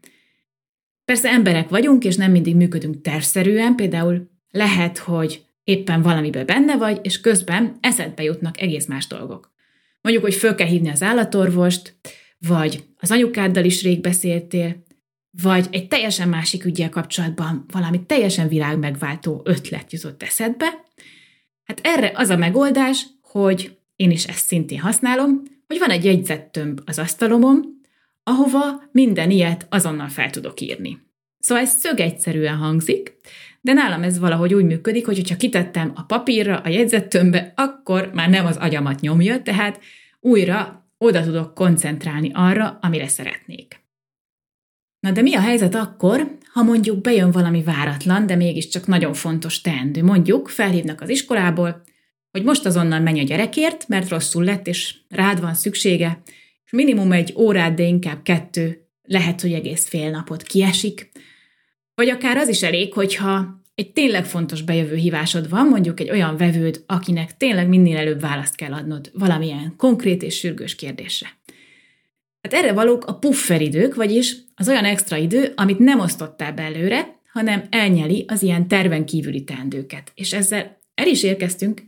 Persze 1.06 1.30
emberek 1.30 1.70
vagyunk, 1.70 2.04
és 2.04 2.16
nem 2.16 2.32
mindig 2.32 2.56
működünk 2.56 3.02
tervszerűen, 3.02 3.76
például 3.76 4.30
lehet, 4.52 4.98
hogy 4.98 5.46
éppen 5.64 6.02
valamiben 6.02 6.46
benne 6.46 6.78
vagy, 6.78 7.00
és 7.04 7.22
közben 7.22 7.78
eszedbe 7.80 8.24
jutnak 8.24 8.62
egész 8.62 8.86
más 8.86 9.08
dolgok. 9.08 9.52
Mondjuk, 10.02 10.24
hogy 10.26 10.34
föl 10.34 10.56
kell 10.56 10.68
hívni 10.68 10.90
az 10.90 11.02
állatorvost, 11.02 11.96
vagy 12.48 12.84
az 12.98 13.12
anyukáddal 13.12 13.64
is 13.64 13.84
rég 13.84 14.02
beszéltél, 14.02 14.84
vagy 15.42 15.68
egy 15.72 15.88
teljesen 15.88 16.30
másik 16.30 16.66
ügyel 16.66 16.90
kapcsolatban 16.90 17.66
valami 17.72 18.06
teljesen 18.06 18.48
világmegváltó 18.48 19.42
ötlet 19.44 19.92
jutott 19.92 20.24
eszedbe. 20.24 20.86
Hát 21.64 21.80
erre 21.84 22.12
az 22.16 22.30
a 22.30 22.38
megoldás, 22.38 23.06
hogy 23.22 23.78
én 23.96 24.12
is 24.12 24.26
ezt 24.26 24.46
szintén 24.46 24.80
használom, 24.80 25.42
hogy 25.68 25.80
van 25.80 25.90
egy 25.90 26.06
jegyzettömb 26.06 26.82
az 26.86 27.00
asztalomon, 27.00 27.81
ahova 28.24 28.84
minden 28.92 29.32
ilyet 29.32 29.66
azonnal 29.70 30.08
fel 30.08 30.30
tudok 30.30 30.62
írni. 30.62 31.00
Szóval 31.40 31.64
ez 31.64 31.72
szög 31.72 32.00
egyszerűen 32.00 32.56
hangzik, 32.56 33.16
de 33.62 33.74
nálam 33.74 34.04
ez 34.04 34.20
valahogy 34.20 34.54
úgy 34.54 34.66
működik, 34.66 35.06
hogy 35.06 35.30
ha 35.30 35.36
kitettem 35.36 35.92
a 35.96 36.04
papírra, 36.04 36.58
a 36.58 36.70
jegyzettömbbe, 36.70 37.54
akkor 37.56 38.12
már 38.14 38.30
nem 38.30 38.46
az 38.46 38.58
agyamat 38.58 39.00
nyomja, 39.00 39.42
tehát 39.42 39.80
újra 40.20 40.90
oda 40.98 41.24
tudok 41.24 41.54
koncentrálni 41.54 42.32
arra, 42.34 42.78
amire 42.82 43.08
szeretnék. 43.08 43.80
Na 45.00 45.12
de 45.12 45.22
mi 45.22 45.36
a 45.36 45.40
helyzet 45.40 45.76
akkor, 45.76 46.38
ha 46.54 46.64
mondjuk 46.64 47.02
bejön 47.02 47.32
valami 47.32 47.64
váratlan, 47.64 48.26
de 48.26 48.36
mégiscsak 48.36 48.88
nagyon 48.88 49.14
fontos 49.14 49.62
teendő. 49.62 50.04
Mondjuk 50.04 50.50
felhívnak 50.50 51.02
az 51.02 51.10
iskolából, 51.10 51.82
hogy 52.32 52.44
most 52.44 52.66
azonnal 52.66 53.00
menj 53.00 53.20
a 53.20 53.24
gyerekért, 53.24 53.88
mert 53.88 54.10
rosszul 54.10 54.44
lett, 54.44 54.68
és 54.68 54.96
rád 55.10 55.42
van 55.42 55.54
szüksége, 55.54 56.22
és 56.72 56.78
minimum 56.78 57.12
egy 57.12 57.34
órát, 57.38 57.74
de 57.74 57.84
inkább 57.84 58.22
kettő, 58.24 58.88
lehet, 59.04 59.42
hogy 59.42 59.54
egész 59.54 59.88
fél 59.88 60.10
napot 60.10 60.44
kiesik. 60.44 61.12
Vagy 61.96 62.10
akár 62.10 62.38
az 62.38 62.48
is 62.48 62.64
elég, 62.64 62.94
hogyha 62.94 63.62
egy 63.76 63.92
tényleg 63.92 64.26
fontos 64.26 64.62
bejövő 64.62 64.96
hívásod 64.96 65.50
van, 65.50 65.68
mondjuk 65.68 66.00
egy 66.00 66.10
olyan 66.10 66.38
vevőd, 66.38 66.84
akinek 66.86 67.38
tényleg 67.38 67.68
minél 67.68 67.98
előbb 67.98 68.22
választ 68.22 68.56
kell 68.56 68.74
adnod 68.74 69.12
valamilyen 69.14 69.74
konkrét 69.78 70.24
és 70.24 70.38
sürgős 70.38 70.76
kérdésre. 70.76 71.28
Hát 72.42 72.54
erre 72.54 72.74
valók 72.74 73.06
a 73.06 73.16
pufferidők, 73.16 73.96
vagyis 73.96 74.36
az 74.56 74.68
olyan 74.68 74.86
extra 74.86 75.18
idő, 75.18 75.54
amit 75.56 75.80
nem 75.80 76.00
osztottál 76.00 76.54
belőle, 76.54 77.20
hanem 77.32 77.68
elnyeli 77.70 78.26
az 78.28 78.42
ilyen 78.42 78.68
terven 78.68 79.06
kívüli 79.06 79.44
teendőket. 79.44 80.12
És 80.16 80.34
ezzel 80.34 80.80
el 80.94 81.08
is 81.08 81.24
érkeztünk 81.24 81.84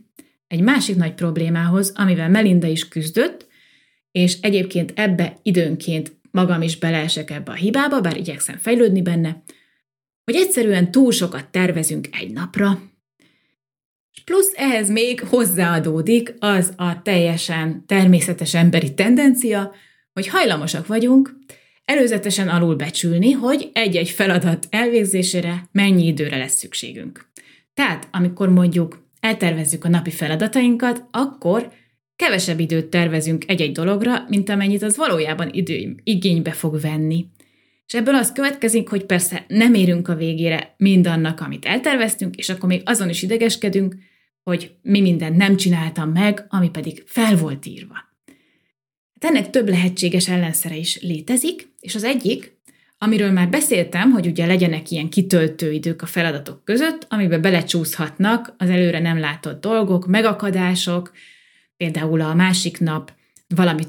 egy 0.46 0.60
másik 0.60 0.96
nagy 0.96 1.14
problémához, 1.14 1.92
amivel 1.96 2.28
Melinda 2.28 2.66
is 2.66 2.88
küzdött, 2.88 3.52
és 4.18 4.40
egyébként 4.40 4.92
ebbe 4.94 5.36
időnként 5.42 6.16
magam 6.30 6.62
is 6.62 6.78
beleesek 6.78 7.30
ebbe 7.30 7.50
a 7.50 7.54
hibába, 7.54 8.00
bár 8.00 8.16
igyekszem 8.16 8.56
fejlődni 8.56 9.02
benne, 9.02 9.42
hogy 10.24 10.34
egyszerűen 10.34 10.90
túl 10.90 11.12
sokat 11.12 11.48
tervezünk 11.48 12.08
egy 12.12 12.32
napra, 12.32 12.82
és 14.12 14.22
plusz 14.24 14.52
ehhez 14.56 14.90
még 14.90 15.20
hozzáadódik 15.20 16.34
az 16.38 16.72
a 16.76 17.02
teljesen 17.02 17.86
természetes 17.86 18.54
emberi 18.54 18.94
tendencia, 18.94 19.72
hogy 20.12 20.28
hajlamosak 20.28 20.86
vagyunk 20.86 21.36
előzetesen 21.84 22.48
alulbecsülni, 22.48 23.30
hogy 23.30 23.70
egy-egy 23.72 24.10
feladat 24.10 24.66
elvégzésére 24.70 25.68
mennyi 25.72 26.06
időre 26.06 26.36
lesz 26.36 26.56
szükségünk. 26.56 27.28
Tehát, 27.74 28.08
amikor 28.12 28.48
mondjuk 28.48 29.08
eltervezzük 29.20 29.84
a 29.84 29.88
napi 29.88 30.10
feladatainkat, 30.10 31.04
akkor 31.10 31.72
kevesebb 32.16 32.60
időt 32.60 32.86
tervezünk 32.86 33.44
egy-egy 33.46 33.72
dologra, 33.72 34.24
mint 34.28 34.48
amennyit 34.48 34.82
az 34.82 34.96
valójában 34.96 35.50
idő 35.52 35.94
igénybe 36.02 36.52
fog 36.52 36.80
venni. 36.80 37.26
És 37.86 37.94
ebből 37.94 38.14
az 38.14 38.32
következik, 38.32 38.88
hogy 38.88 39.04
persze 39.04 39.44
nem 39.48 39.74
érünk 39.74 40.08
a 40.08 40.14
végére 40.14 40.74
mindannak, 40.76 41.40
amit 41.40 41.64
elterveztünk, 41.64 42.36
és 42.36 42.48
akkor 42.48 42.68
még 42.68 42.82
azon 42.84 43.08
is 43.08 43.22
idegeskedünk, 43.22 43.94
hogy 44.42 44.74
mi 44.82 45.00
mindent 45.00 45.36
nem 45.36 45.56
csináltam 45.56 46.10
meg, 46.10 46.46
ami 46.48 46.70
pedig 46.70 47.02
fel 47.06 47.36
volt 47.36 47.66
írva. 47.66 47.94
Hát 49.20 49.30
ennek 49.30 49.50
több 49.50 49.68
lehetséges 49.68 50.28
ellenszere 50.28 50.76
is 50.76 51.00
létezik, 51.00 51.68
és 51.80 51.94
az 51.94 52.04
egyik, 52.04 52.54
amiről 52.98 53.30
már 53.30 53.48
beszéltem, 53.48 54.10
hogy 54.10 54.26
ugye 54.26 54.46
legyenek 54.46 54.90
ilyen 54.90 55.08
kitöltő 55.08 55.72
idők 55.72 56.02
a 56.02 56.06
feladatok 56.06 56.64
között, 56.64 57.06
amiben 57.08 57.40
belecsúszhatnak 57.40 58.54
az 58.58 58.70
előre 58.70 58.98
nem 58.98 59.18
látott 59.18 59.60
dolgok, 59.60 60.06
megakadások, 60.06 61.12
például 61.76 62.20
a 62.20 62.34
másik 62.34 62.80
nap 62.80 63.12
valami 63.54 63.82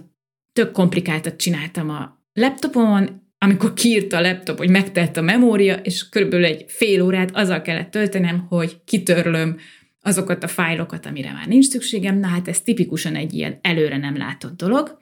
tök 0.53 0.71
komplikáltat 0.71 1.35
csináltam 1.35 1.89
a 1.89 2.23
laptopon, 2.33 3.23
amikor 3.37 3.73
kiírta 3.73 4.17
a 4.17 4.21
laptop, 4.21 4.57
hogy 4.57 4.69
megtelt 4.69 5.17
a 5.17 5.21
memória, 5.21 5.75
és 5.75 6.09
körülbelül 6.09 6.45
egy 6.45 6.65
fél 6.67 7.01
órát 7.01 7.35
azzal 7.35 7.61
kellett 7.61 7.91
töltenem, 7.91 8.45
hogy 8.49 8.81
kitörlöm 8.85 9.57
azokat 10.01 10.43
a 10.43 10.47
fájlokat, 10.47 11.05
amire 11.05 11.31
már 11.31 11.47
nincs 11.47 11.65
szükségem, 11.65 12.19
na 12.19 12.27
hát 12.27 12.47
ez 12.47 12.61
tipikusan 12.61 13.15
egy 13.15 13.33
ilyen 13.33 13.59
előre 13.61 13.97
nem 13.97 14.17
látott 14.17 14.57
dolog. 14.57 14.97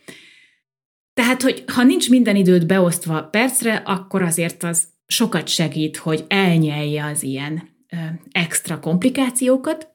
Tehát, 1.13 1.41
hogy 1.41 1.63
ha 1.67 1.83
nincs 1.83 2.09
minden 2.09 2.35
időt 2.35 2.67
beosztva 2.67 3.23
percre, 3.23 3.75
akkor 3.75 4.21
azért 4.21 4.63
az 4.63 4.87
sokat 5.07 5.47
segít, 5.47 5.97
hogy 5.97 6.23
elnyelje 6.27 7.05
az 7.05 7.23
ilyen 7.23 7.69
ö, 7.91 7.95
extra 8.31 8.79
komplikációkat. 8.79 9.87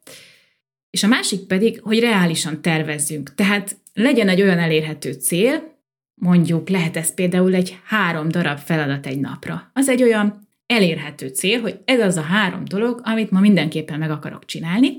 És 0.90 1.02
a 1.02 1.06
másik 1.06 1.46
pedig, 1.46 1.80
hogy 1.82 1.98
reálisan 1.98 2.62
tervezzünk. 2.62 3.34
Tehát 3.34 3.76
legyen 3.94 4.28
egy 4.28 4.42
olyan 4.42 4.58
elérhető 4.58 5.12
cél, 5.12 5.76
mondjuk 6.14 6.68
lehet 6.68 6.96
ez 6.96 7.14
például 7.14 7.54
egy 7.54 7.78
három 7.84 8.28
darab 8.28 8.58
feladat 8.58 9.06
egy 9.06 9.20
napra. 9.20 9.70
Az 9.72 9.88
egy 9.88 10.02
olyan 10.02 10.48
elérhető 10.66 11.28
cél, 11.28 11.60
hogy 11.60 11.78
ez 11.84 12.00
az 12.00 12.16
a 12.16 12.20
három 12.20 12.64
dolog, 12.64 13.00
amit 13.04 13.30
ma 13.30 13.40
mindenképpen 13.40 13.98
meg 13.98 14.10
akarok 14.10 14.44
csinálni, 14.44 14.96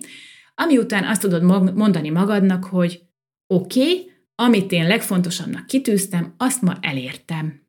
ami 0.56 0.78
után 0.78 1.04
azt 1.04 1.22
tudod 1.22 1.44
mondani 1.76 2.10
magadnak, 2.10 2.64
hogy 2.64 3.02
oké, 3.48 3.80
okay, 3.80 4.12
amit 4.36 4.72
én 4.72 4.88
legfontosabbnak 4.88 5.66
kitűztem, 5.66 6.34
azt 6.38 6.62
ma 6.62 6.78
elértem. 6.82 7.68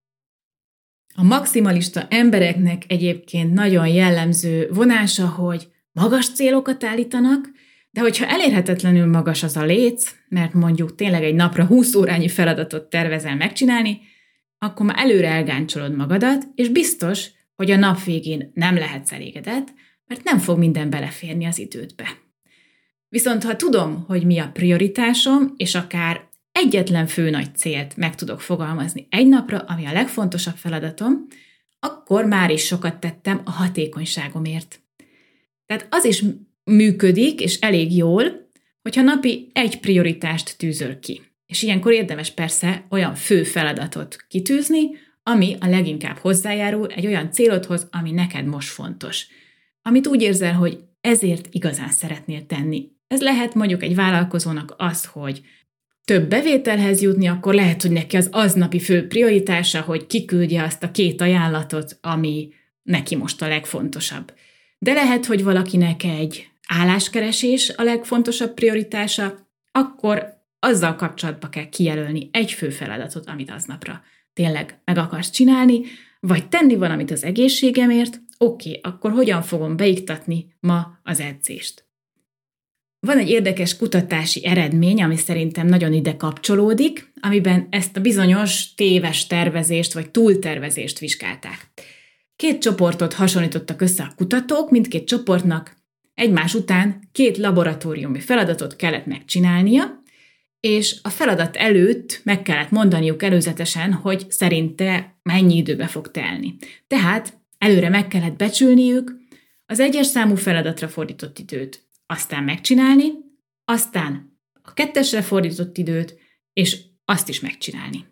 A 1.15 1.23
maximalista 1.23 2.07
embereknek 2.09 2.83
egyébként 2.87 3.53
nagyon 3.53 3.89
jellemző 3.89 4.69
vonása, 4.73 5.29
hogy 5.29 5.69
magas 5.93 6.31
célokat 6.31 6.85
állítanak, 6.85 7.51
de 7.91 8.01
hogyha 8.01 8.27
elérhetetlenül 8.27 9.07
magas 9.07 9.43
az 9.43 9.57
a 9.57 9.65
léc, 9.65 10.15
mert 10.29 10.53
mondjuk 10.53 10.95
tényleg 10.95 11.25
egy 11.25 11.35
napra 11.35 11.65
20 11.65 11.95
órányi 11.95 12.29
feladatot 12.29 12.91
tervezel 12.91 13.37
megcsinálni, 13.37 14.01
akkor 14.59 14.87
már 14.87 14.99
előre 14.99 15.29
elgáncsolod 15.29 15.97
magadat, 15.97 16.49
és 16.55 16.69
biztos, 16.69 17.27
hogy 17.55 17.71
a 17.71 17.77
nap 17.77 18.05
végén 18.05 18.51
nem 18.55 18.75
lehetsz 18.75 19.13
elégedett, 19.13 19.69
mert 20.07 20.25
nem 20.25 20.39
fog 20.39 20.59
minden 20.59 20.91
beleférni 20.91 21.45
az 21.45 21.59
idődbe. 21.59 22.09
Viszont 23.09 23.45
ha 23.45 23.57
tudom, 23.57 24.05
hogy 24.07 24.27
mi 24.27 24.39
a 24.39 24.51
prioritásom, 24.53 25.55
és 25.57 25.75
akár 25.75 26.29
egyetlen 26.53 27.07
fő 27.07 27.31
nagy 27.31 27.55
célt 27.55 27.97
meg 27.97 28.15
tudok 28.15 28.41
fogalmazni 28.41 29.07
egy 29.11 29.27
napra, 29.27 29.59
ami 29.59 29.87
a 29.87 29.93
legfontosabb 29.93 30.57
feladatom, 30.57 31.27
akkor 31.79 32.25
már 32.25 32.51
is 32.51 32.65
sokat 32.65 33.01
tettem 33.01 33.41
a 33.45 33.51
hatékonyságomért. 33.51 34.81
Tehát 35.67 35.87
az 35.91 36.05
is 36.05 36.25
működik, 36.71 37.41
és 37.41 37.59
elég 37.59 37.97
jól, 37.97 38.49
hogyha 38.83 39.03
napi 39.03 39.51
egy 39.53 39.81
prioritást 39.81 40.59
tűzöl 40.59 40.99
ki. 40.99 41.21
És 41.47 41.63
ilyenkor 41.63 41.93
érdemes 41.93 42.31
persze 42.31 42.87
olyan 42.91 43.15
fő 43.15 43.43
feladatot 43.43 44.17
kitűzni, 44.29 44.91
ami 45.23 45.57
a 45.61 45.67
leginkább 45.67 46.17
hozzájárul 46.17 46.87
egy 46.87 47.07
olyan 47.07 47.33
célodhoz, 47.33 47.89
ami 47.91 48.11
neked 48.11 48.45
most 48.45 48.69
fontos. 48.69 49.27
Amit 49.83 50.07
úgy 50.07 50.23
érzel, 50.23 50.53
hogy 50.53 50.79
ezért 51.01 51.49
igazán 51.51 51.91
szeretnél 51.91 52.47
tenni. 52.47 52.89
Ez 53.07 53.21
lehet 53.21 53.55
mondjuk 53.55 53.83
egy 53.83 53.95
vállalkozónak 53.95 54.75
az, 54.79 55.05
hogy 55.05 55.41
több 56.05 56.29
bevételhez 56.29 57.03
jutni, 57.03 57.27
akkor 57.27 57.55
lehet, 57.55 57.83
hogy 57.83 57.91
neki 57.91 58.17
az 58.17 58.29
aznapi 58.33 58.81
fő 58.81 59.07
prioritása, 59.07 59.81
hogy 59.81 60.07
kiküldje 60.07 60.63
azt 60.63 60.83
a 60.83 60.91
két 60.91 61.21
ajánlatot, 61.21 61.99
ami 62.01 62.49
neki 62.83 63.17
most 63.17 63.43
a 63.43 63.49
legfontosabb. 63.49 64.33
De 64.79 64.93
lehet, 64.93 65.27
hogy 65.27 65.43
valakinek 65.43 66.05
egy 66.05 66.50
álláskeresés 66.73 67.73
a 67.77 67.83
legfontosabb 67.83 68.55
prioritása, 68.55 69.49
akkor 69.73 70.27
azzal 70.59 70.97
kapcsolatban 70.97 71.51
kell 71.51 71.69
kijelölni 71.69 72.29
egy 72.33 72.53
fő 72.53 72.71
feladatot, 72.71 73.29
amit 73.29 73.51
aznapra 73.51 74.03
tényleg 74.33 74.81
meg 74.85 74.99
akarsz 74.99 75.31
csinálni, 75.31 75.83
vagy 76.21 76.49
tenni 76.49 76.77
valamit 76.77 77.11
az 77.11 77.25
egészségemért, 77.25 78.21
oké, 78.39 78.69
okay, 78.69 78.81
akkor 78.83 79.11
hogyan 79.11 79.43
fogom 79.43 79.77
beiktatni 79.77 80.55
ma 80.61 80.99
az 81.03 81.21
edzést? 81.21 81.89
Van 83.07 83.19
egy 83.19 83.31
érdekes 83.31 83.77
kutatási 83.77 84.47
eredmény, 84.47 85.03
ami 85.03 85.17
szerintem 85.17 85.67
nagyon 85.67 85.93
ide 85.93 86.17
kapcsolódik, 86.17 87.13
amiben 87.21 87.67
ezt 87.71 87.97
a 87.97 88.01
bizonyos 88.01 88.75
téves 88.75 89.27
tervezést 89.27 89.93
vagy 89.93 90.11
túltervezést 90.11 90.99
vizsgálták. 90.99 91.71
Két 92.37 92.61
csoportot 92.61 93.13
hasonlítottak 93.13 93.81
össze 93.81 94.03
a 94.03 94.13
kutatók, 94.17 94.71
mindkét 94.71 95.07
csoportnak 95.07 95.80
egymás 96.21 96.55
után 96.55 97.09
két 97.13 97.37
laboratóriumi 97.37 98.21
feladatot 98.21 98.77
kellett 98.77 99.07
megcsinálnia, 99.07 100.03
és 100.61 100.99
a 101.03 101.09
feladat 101.09 101.57
előtt 101.57 102.21
meg 102.25 102.43
kellett 102.43 102.71
mondaniuk 102.71 103.23
előzetesen, 103.23 103.93
hogy 103.93 104.27
szerinte 104.31 105.19
mennyi 105.23 105.57
időbe 105.57 105.87
fog 105.87 106.11
telni. 106.11 106.57
Tehát 106.87 107.39
előre 107.59 107.89
meg 107.89 108.09
kellett 108.09 108.37
becsülniük 108.37 109.17
az 109.67 109.81
egyes 109.81 110.07
számú 110.07 110.35
feladatra 110.35 110.89
fordított 110.89 111.39
időt, 111.39 111.89
aztán 112.07 112.45
megcsinálni, 112.45 113.13
aztán 113.65 114.39
a 114.63 114.73
kettesre 114.73 115.23
fordított 115.23 115.79
időt, 115.79 116.19
és 116.53 116.79
azt 117.05 117.29
is 117.29 117.41
megcsinálni. 117.41 118.07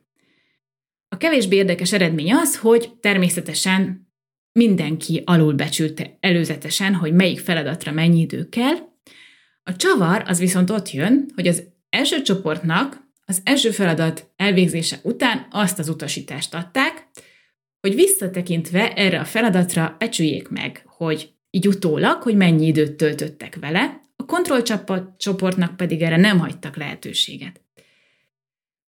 A 1.08 1.16
kevésbé 1.16 1.56
érdekes 1.56 1.92
eredmény 1.92 2.32
az, 2.32 2.58
hogy 2.58 2.92
természetesen 3.00 4.07
mindenki 4.58 5.22
alulbecsülte 5.26 6.16
előzetesen, 6.20 6.94
hogy 6.94 7.12
melyik 7.12 7.38
feladatra 7.38 7.92
mennyi 7.92 8.20
idő 8.20 8.48
kell. 8.48 8.74
A 9.62 9.76
csavar 9.76 10.22
az 10.26 10.38
viszont 10.38 10.70
ott 10.70 10.90
jön, 10.90 11.30
hogy 11.34 11.46
az 11.46 11.62
első 11.88 12.22
csoportnak 12.22 13.06
az 13.24 13.40
első 13.44 13.70
feladat 13.70 14.30
elvégzése 14.36 14.98
után 15.02 15.46
azt 15.50 15.78
az 15.78 15.88
utasítást 15.88 16.54
adták, 16.54 17.06
hogy 17.80 17.94
visszatekintve 17.94 18.92
erre 18.94 19.20
a 19.20 19.24
feladatra 19.24 19.96
becsüljék 19.98 20.48
meg, 20.48 20.82
hogy 20.86 21.32
így 21.50 21.68
utólag, 21.68 22.22
hogy 22.22 22.36
mennyi 22.36 22.66
időt 22.66 22.96
töltöttek 22.96 23.56
vele, 23.60 24.00
a 24.16 24.24
kontrollcsoportnak 24.24 25.76
pedig 25.76 26.02
erre 26.02 26.16
nem 26.16 26.38
hagytak 26.38 26.76
lehetőséget. 26.76 27.60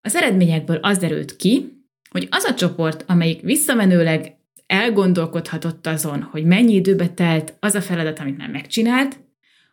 Az 0.01 0.15
eredményekből 0.15 0.77
az 0.77 0.99
derült 0.99 1.37
ki, 1.37 1.85
hogy 2.11 2.27
az 2.31 2.45
a 2.45 2.55
csoport, 2.55 3.05
amelyik 3.07 3.41
visszamenőleg 3.41 4.40
elgondolkodhatott 4.71 5.87
azon, 5.87 6.23
hogy 6.23 6.45
mennyi 6.45 6.75
időbe 6.75 7.09
telt 7.09 7.57
az 7.61 7.75
a 7.75 7.81
feladat, 7.81 8.19
amit 8.19 8.37
már 8.37 8.51
megcsinált, 8.51 9.21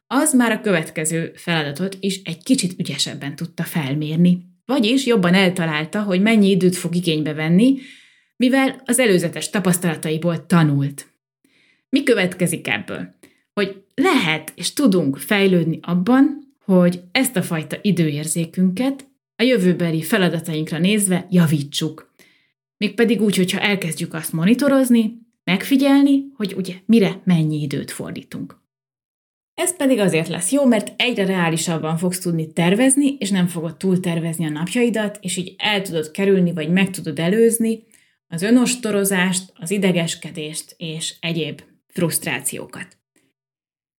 az 0.08 0.34
már 0.34 0.52
a 0.52 0.62
következő 0.62 1.32
feladatot 1.36 1.98
is 2.00 2.22
egy 2.24 2.44
kicsit 2.44 2.80
ügyesebben 2.80 3.36
tudta 3.36 3.64
felmérni. 3.64 4.46
Vagyis 4.66 5.06
jobban 5.06 5.34
eltalálta, 5.34 6.02
hogy 6.02 6.22
mennyi 6.22 6.50
időt 6.50 6.76
fog 6.76 6.96
igénybe 6.96 7.34
venni, 7.34 7.78
mivel 8.36 8.82
az 8.86 9.00
előzetes 9.00 9.50
tapasztalataiból 9.50 10.46
tanult. 10.46 11.08
Mi 11.90 12.04
következik 12.04 12.68
ebből? 12.68 13.16
Hogy 13.54 13.84
lehet 13.96 14.52
és 14.56 14.74
tudunk 14.74 15.18
fejlődni 15.18 15.80
abban, 15.82 16.56
hogy 16.66 17.02
ezt 17.12 17.36
a 17.36 17.42
fajta 17.42 17.78
időérzékünket 17.82 19.08
a 19.36 19.44
jövőbeli 19.44 20.02
feladatainkra 20.02 20.78
nézve 20.78 21.28
javítsuk. 21.30 22.07
Mégpedig 22.78 23.22
úgy, 23.22 23.36
hogyha 23.36 23.60
elkezdjük 23.60 24.14
azt 24.14 24.34
monitorozni, 24.34 25.20
megfigyelni, 25.44 26.24
hogy 26.36 26.54
ugye 26.58 26.74
mire 26.86 27.22
mennyi 27.24 27.62
időt 27.62 27.92
fordítunk. 27.92 28.66
Ez 29.54 29.76
pedig 29.76 30.00
azért 30.00 30.28
lesz 30.28 30.52
jó, 30.52 30.66
mert 30.66 30.94
egyre 31.02 31.26
reálisabban 31.26 31.98
fogsz 31.98 32.20
tudni 32.20 32.54
tervezni, 32.54 33.16
és 33.20 33.30
nem 33.30 33.48
fogod 33.48 33.78
túltervezni 33.78 34.46
a 34.46 34.50
napjaidat, 34.50 35.18
és 35.22 35.38
így 35.38 35.56
el 35.58 35.82
tudod 35.82 36.12
kerülni, 36.12 36.54
vagy 36.54 36.70
meg 36.70 36.90
tudod 36.90 37.20
előzni 37.20 37.84
az 38.28 38.42
önostorozást, 38.42 39.54
az 39.56 39.72
idegeskedést 39.72 40.76
és 40.78 41.16
egyéb 41.20 41.62
frusztrációkat. 41.88 42.98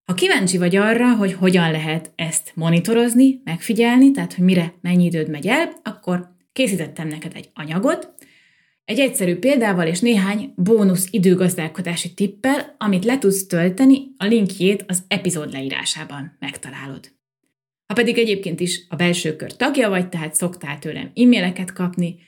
Ha 0.05 0.15
kíváncsi 0.15 0.59
vagy 0.59 0.77
arra, 0.77 1.17
hogy 1.17 1.33
hogyan 1.33 1.71
lehet 1.71 2.13
ezt 2.17 2.53
monitorozni, 2.55 3.41
megfigyelni, 3.45 4.11
tehát 4.11 4.35
hogy 4.35 4.45
mire 4.45 4.75
mennyi 4.81 5.05
időd 5.05 5.29
megy 5.29 5.47
el, 5.47 5.73
akkor 5.83 6.29
készítettem 6.53 7.09
neked 7.09 7.33
egy 7.35 7.51
anyagot, 7.55 8.15
egy 8.89 9.01
egyszerű 9.01 9.37
példával 9.37 9.87
és 9.87 10.01
néhány 10.01 10.53
bónusz 10.57 11.09
időgazdálkodási 11.11 12.15
tippel, 12.15 12.75
amit 12.79 13.05
le 13.05 13.19
tudsz 13.19 13.47
tölteni, 13.47 14.15
a 14.17 14.25
linkjét 14.25 14.85
az 14.87 15.03
epizód 15.09 15.53
leírásában 15.53 16.37
megtalálod. 16.39 17.13
Ha 17.87 17.95
pedig 17.95 18.19
egyébként 18.19 18.61
is 18.61 18.87
a 18.89 18.97
belső 18.97 19.37
kör 19.37 19.57
tagja 19.57 19.89
vagy, 19.89 20.09
tehát 20.09 20.35
szoktál 20.35 20.79
tőlem 20.79 21.11
e-maileket 21.15 21.73
kapni, 21.73 22.19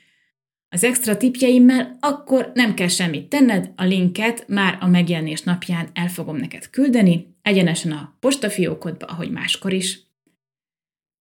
az 0.69 0.83
extra 0.83 1.17
tipjeimmel, 1.17 1.97
akkor 1.99 2.51
nem 2.53 2.73
kell 2.73 2.87
semmit 2.87 3.29
tenned, 3.29 3.71
a 3.75 3.83
linket 3.83 4.47
már 4.47 4.77
a 4.79 4.87
megjelenés 4.87 5.41
napján 5.41 5.89
el 5.93 6.07
fogom 6.07 6.37
neked 6.37 6.69
küldeni, 6.69 7.35
egyenesen 7.41 7.91
a 7.91 8.17
postafiókodba, 8.19 9.05
ahogy 9.05 9.31
máskor 9.31 9.73
is. 9.73 9.99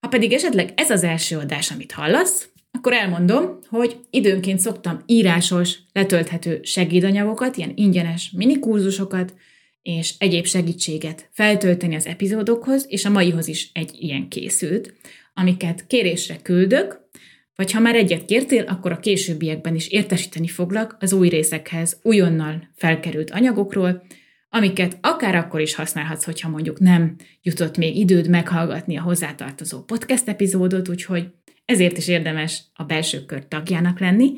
Ha 0.01 0.09
pedig 0.09 0.33
esetleg 0.33 0.73
ez 0.77 0.91
az 0.91 1.03
első 1.03 1.37
adás, 1.37 1.71
amit 1.71 1.93
hallasz, 1.93 2.50
akkor 2.71 2.93
elmondom, 2.93 3.59
hogy 3.69 3.97
időnként 4.11 4.59
szoktam 4.59 5.03
írásos, 5.07 5.79
letölthető 5.93 6.61
segédanyagokat, 6.63 7.57
ilyen 7.57 7.73
ingyenes 7.75 8.31
minikurzusokat 8.37 9.35
és 9.83 10.15
egyéb 10.19 10.47
segítséget 10.47 11.29
feltölteni 11.33 11.95
az 11.95 12.07
epizódokhoz, 12.07 12.85
és 12.89 13.05
a 13.05 13.11
maihoz 13.11 13.49
is 13.49 13.71
egy 13.75 13.91
ilyen 13.99 14.29
készült, 14.29 14.95
amiket 15.35 15.87
kérésre 15.87 16.37
küldök, 16.43 17.09
vagy 17.55 17.73
ha 17.73 17.81
már 17.81 17.95
egyet 17.95 18.25
kértél, 18.25 18.63
akkor 18.63 18.93
a 18.93 18.99
későbbiekben 18.99 19.75
is 19.75 19.89
értesíteni 19.89 20.49
foglak 20.49 20.97
az 21.01 21.13
új 21.13 21.29
részekhez 21.29 21.99
újonnan 22.03 22.73
felkerült 22.77 23.31
anyagokról, 23.31 24.03
amiket 24.49 24.99
akár 25.01 25.35
akkor 25.35 25.61
is 25.61 25.75
használhatsz, 25.75 26.25
hogyha 26.25 26.49
mondjuk 26.49 26.79
nem 26.79 27.17
jutott 27.43 27.77
még 27.77 27.97
időd 27.97 28.29
meghallgatni 28.29 28.97
a 28.97 29.03
hozzátartozó 29.03 29.83
podcast 29.83 30.29
epizódot, 30.29 30.89
úgyhogy 30.89 31.29
ezért 31.71 31.99
is 31.99 32.09
érdemes 32.09 32.63
a 32.75 32.85
belső 32.85 33.25
kör 33.25 33.49
tagjának 33.49 34.01
lenni, 34.01 34.33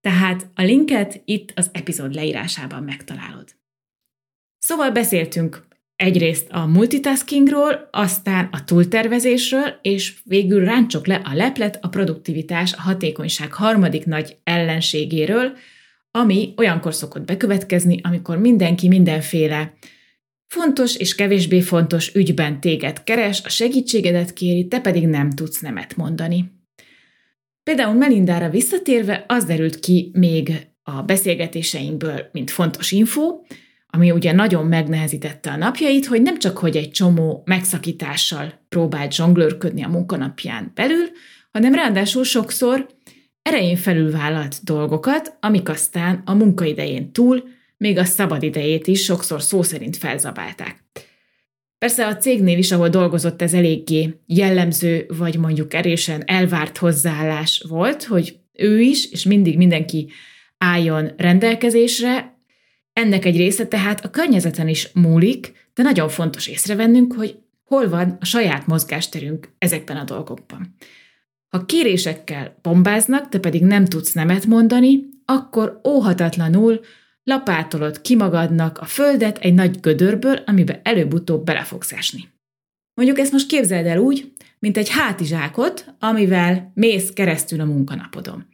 tehát 0.00 0.50
a 0.54 0.62
linket 0.62 1.22
itt 1.24 1.52
az 1.54 1.70
epizód 1.72 2.14
leírásában 2.14 2.82
megtalálod. 2.82 3.56
Szóval 4.58 4.90
beszéltünk 4.90 5.66
egyrészt 5.96 6.46
a 6.50 6.66
multitaskingról, 6.66 7.88
aztán 7.92 8.48
a 8.52 8.64
túltervezésről, 8.64 9.78
és 9.82 10.14
végül 10.24 10.64
ráncsok 10.64 11.06
le 11.06 11.14
a 11.14 11.34
leplet 11.34 11.78
a 11.84 11.88
produktivitás, 11.88 12.72
a 12.72 12.80
hatékonyság 12.80 13.52
harmadik 13.52 14.04
nagy 14.04 14.36
ellenségéről, 14.44 15.56
ami 16.10 16.54
olyankor 16.56 16.94
szokott 16.94 17.24
bekövetkezni, 17.24 18.00
amikor 18.02 18.38
mindenki 18.38 18.88
mindenféle 18.88 19.74
fontos 20.46 20.96
és 20.96 21.14
kevésbé 21.14 21.60
fontos 21.60 22.14
ügyben 22.14 22.60
téged 22.60 23.02
keres, 23.04 23.42
a 23.44 23.48
segítségedet 23.48 24.32
kéri, 24.32 24.68
te 24.68 24.80
pedig 24.80 25.06
nem 25.06 25.30
tudsz 25.30 25.60
nemet 25.60 25.96
mondani. 25.96 26.57
Például 27.68 27.94
Melindára 27.94 28.48
visszatérve 28.48 29.24
az 29.26 29.44
derült 29.44 29.80
ki 29.80 30.10
még 30.14 30.68
a 30.82 31.02
beszélgetéseinkből, 31.02 32.28
mint 32.32 32.50
fontos 32.50 32.92
info, 32.92 33.40
ami 33.86 34.10
ugye 34.10 34.32
nagyon 34.32 34.66
megnehezítette 34.66 35.50
a 35.50 35.56
napjait, 35.56 36.06
hogy 36.06 36.22
nem 36.22 36.38
csak 36.38 36.58
hogy 36.58 36.76
egy 36.76 36.90
csomó 36.90 37.42
megszakítással 37.44 38.52
próbált 38.68 39.12
zsonglőrködni 39.12 39.82
a 39.82 39.88
munkanapján 39.88 40.72
belül, 40.74 41.06
hanem 41.50 41.74
ráadásul 41.74 42.24
sokszor 42.24 42.86
erején 43.42 43.76
felül 43.76 44.10
vállalt 44.10 44.64
dolgokat, 44.64 45.36
amik 45.40 45.68
aztán 45.68 46.22
a 46.24 46.34
munkaidején 46.34 47.12
túl, 47.12 47.44
még 47.76 47.98
a 47.98 48.04
szabadidejét 48.04 48.86
is 48.86 49.02
sokszor 49.02 49.42
szó 49.42 49.62
szerint 49.62 49.96
felzabálták. 49.96 50.84
Persze 51.78 52.06
a 52.06 52.16
cégnél 52.16 52.58
is, 52.58 52.72
ahol 52.72 52.88
dolgozott, 52.88 53.42
ez 53.42 53.54
eléggé 53.54 54.14
jellemző, 54.26 55.06
vagy 55.08 55.38
mondjuk 55.38 55.74
erésen 55.74 56.22
elvárt 56.26 56.78
hozzáállás 56.78 57.64
volt, 57.68 58.04
hogy 58.04 58.38
ő 58.52 58.80
is, 58.80 59.10
és 59.10 59.24
mindig 59.24 59.56
mindenki 59.56 60.10
álljon 60.58 61.12
rendelkezésre. 61.16 62.38
Ennek 62.92 63.24
egy 63.24 63.36
része 63.36 63.66
tehát 63.66 64.04
a 64.04 64.10
környezeten 64.10 64.68
is 64.68 64.88
múlik, 64.94 65.52
de 65.74 65.82
nagyon 65.82 66.08
fontos 66.08 66.46
észrevennünk, 66.46 67.12
hogy 67.12 67.38
hol 67.64 67.88
van 67.88 68.16
a 68.20 68.24
saját 68.24 68.66
mozgásterünk 68.66 69.54
ezekben 69.58 69.96
a 69.96 70.04
dolgokban. 70.04 70.74
Ha 71.48 71.64
kérésekkel 71.64 72.58
bombáznak, 72.62 73.28
te 73.28 73.38
pedig 73.38 73.62
nem 73.62 73.84
tudsz 73.84 74.12
nemet 74.12 74.46
mondani, 74.46 75.00
akkor 75.24 75.80
óhatatlanul 75.84 76.80
lapátolod 77.28 78.00
ki 78.00 78.16
magadnak 78.16 78.78
a 78.78 78.84
földet 78.84 79.38
egy 79.38 79.54
nagy 79.54 79.80
gödörből, 79.80 80.42
amibe 80.46 80.80
előbb-utóbb 80.82 81.44
bele 81.44 81.62
fogsz 81.62 81.92
esni. 81.92 82.28
Mondjuk 82.94 83.18
ezt 83.18 83.32
most 83.32 83.46
képzeld 83.46 83.86
el 83.86 83.98
úgy, 83.98 84.32
mint 84.58 84.76
egy 84.76 84.88
hátizsákot, 84.88 85.94
amivel 85.98 86.72
mész 86.74 87.10
keresztül 87.10 87.60
a 87.60 87.64
munkanapodon. 87.64 88.46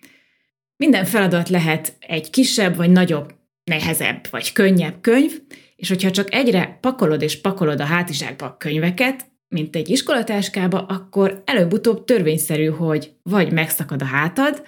Minden 0.77 1.05
feladat 1.05 1.49
lehet 1.49 1.97
egy 2.01 2.31
kisebb 2.31 2.77
vagy 2.77 2.91
nagyobb, 2.91 3.35
nehezebb 3.65 4.27
vagy 4.31 4.53
könnyebb 4.53 5.01
könyv, 5.01 5.41
és 5.77 5.89
hogyha 5.89 6.11
csak 6.11 6.35
egyre 6.35 6.79
pakolod 6.81 7.23
és 7.23 7.41
pakolod 7.41 7.81
a 7.81 7.85
hátizsákba 7.85 8.47
a 8.47 8.57
könyveket, 8.57 9.27
mint 9.49 9.77
egy 9.77 9.89
iskolatáskába, 9.89 10.87
akkor 10.87 11.43
előbb-utóbb 11.45 12.05
törvényszerű, 12.05 12.67
hogy 12.67 13.13
vagy 13.23 13.53
megszakad 13.53 14.03
a 14.03 14.05
hátad, 14.05 14.63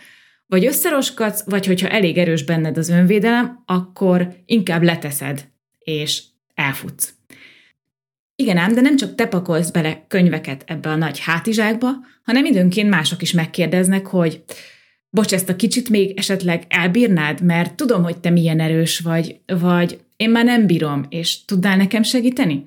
vagy 0.47 0.67
összeroskadsz, 0.67 1.45
vagy 1.45 1.67
hogyha 1.67 1.89
elég 1.89 2.19
erős 2.19 2.45
benned 2.45 2.79
az 2.79 2.89
önvédelem, 2.89 3.63
akkor 3.67 4.29
inkább 4.45 4.83
leteszed, 4.83 5.49
és 5.79 6.23
elfutsz. 6.55 7.15
Igen 8.37 8.57
ám, 8.57 8.75
de 8.75 8.81
nem 8.81 8.97
csak 8.97 9.15
te 9.15 9.27
pakolsz 9.27 9.71
bele 9.71 10.05
könyveket 10.09 10.65
ebbe 10.67 10.89
a 10.89 10.97
nagy 10.97 11.19
hátizsákba, 11.19 11.89
hanem 12.25 12.45
időnként 12.45 12.91
mások 12.91 13.23
is 13.23 13.33
megkérdeznek, 13.33 14.07
hogy 14.07 14.43
bocs, 15.11 15.33
ezt 15.33 15.49
a 15.49 15.57
kicsit 15.57 15.89
még 15.89 16.19
esetleg 16.19 16.65
elbírnád, 16.69 17.43
mert 17.43 17.75
tudom, 17.75 18.03
hogy 18.03 18.19
te 18.19 18.31
milyen 18.31 18.61
erős 18.61 18.99
vagy, 18.99 19.41
vagy 19.47 20.01
én 20.17 20.31
már 20.31 20.45
nem 20.45 20.67
bírom, 20.67 21.07
és 21.09 21.45
tudnál 21.45 21.77
nekem 21.77 22.03
segíteni? 22.03 22.65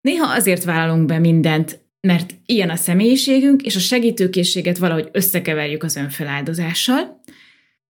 Néha 0.00 0.32
azért 0.32 0.64
vállalunk 0.64 1.06
be 1.06 1.18
mindent, 1.18 1.80
mert 2.00 2.34
ilyen 2.46 2.70
a 2.70 2.76
személyiségünk, 2.76 3.62
és 3.62 3.76
a 3.76 3.80
segítőkészséget 3.80 4.78
valahogy 4.78 5.08
összekeverjük 5.12 5.82
az 5.82 5.96
önfeláldozással, 5.96 7.20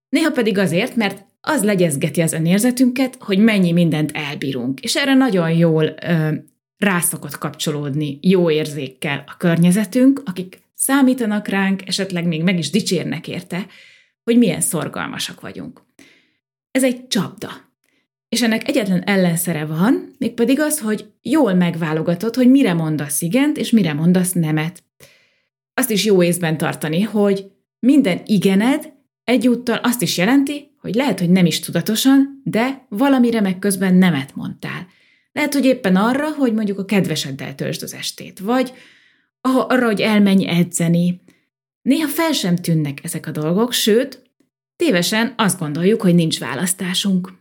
néha 0.09 0.31
pedig 0.31 0.57
azért, 0.57 0.95
mert 0.95 1.25
az 1.41 1.63
legyezgeti 1.63 2.21
az 2.21 2.33
önérzetünket, 2.33 3.17
hogy 3.19 3.37
mennyi 3.37 3.71
mindent 3.71 4.11
elbírunk, 4.11 4.79
és 4.79 4.95
erre 4.95 5.13
nagyon 5.13 5.51
jól 5.51 5.95
ö, 6.01 6.31
rászokott 6.77 7.37
kapcsolódni 7.37 8.19
jó 8.21 8.51
érzékkel 8.51 9.23
a 9.27 9.37
környezetünk, 9.37 10.21
akik 10.25 10.61
számítanak 10.73 11.47
ránk, 11.47 11.87
esetleg 11.87 12.27
még 12.27 12.43
meg 12.43 12.57
is 12.57 12.69
dicsérnek 12.69 13.27
érte, 13.27 13.67
hogy 14.23 14.37
milyen 14.37 14.61
szorgalmasak 14.61 15.41
vagyunk. 15.41 15.81
Ez 16.71 16.83
egy 16.83 17.07
csapda. 17.07 17.68
És 18.29 18.41
ennek 18.41 18.67
egyetlen 18.67 19.03
ellenszere 19.03 19.65
van, 19.65 20.15
mégpedig 20.17 20.59
az, 20.59 20.79
hogy 20.79 21.05
jól 21.21 21.53
megválogatod, 21.53 22.35
hogy 22.35 22.49
mire 22.49 22.73
mondasz 22.73 23.21
igent, 23.21 23.57
és 23.57 23.71
mire 23.71 23.93
mondasz 23.93 24.31
nemet. 24.31 24.83
Azt 25.73 25.89
is 25.89 26.05
jó 26.05 26.23
észben 26.23 26.57
tartani, 26.57 27.01
hogy 27.01 27.51
minden 27.79 28.21
igened 28.25 28.93
egyúttal 29.23 29.77
azt 29.77 30.01
is 30.01 30.17
jelenti, 30.17 30.71
hogy 30.81 30.95
lehet, 30.95 31.19
hogy 31.19 31.29
nem 31.29 31.45
is 31.45 31.59
tudatosan, 31.59 32.41
de 32.43 32.85
valamire 32.89 33.41
meg 33.41 33.59
közben 33.59 33.95
nemet 33.95 34.35
mondtál. 34.35 34.87
Lehet, 35.31 35.53
hogy 35.53 35.65
éppen 35.65 35.95
arra, 35.95 36.31
hogy 36.31 36.53
mondjuk 36.53 36.79
a 36.79 36.85
kedveseddel 36.85 37.55
töltsd 37.55 37.83
az 37.83 37.93
estét, 37.93 38.39
vagy 38.39 38.73
arra, 39.41 39.85
hogy 39.85 40.01
elmenj 40.01 40.47
edzeni. 40.47 41.21
Néha 41.81 42.07
fel 42.07 42.31
sem 42.31 42.55
tűnnek 42.55 42.99
ezek 43.03 43.27
a 43.27 43.31
dolgok, 43.31 43.71
sőt, 43.71 44.31
tévesen 44.75 45.33
azt 45.37 45.59
gondoljuk, 45.59 46.01
hogy 46.01 46.15
nincs 46.15 46.39
választásunk. 46.39 47.38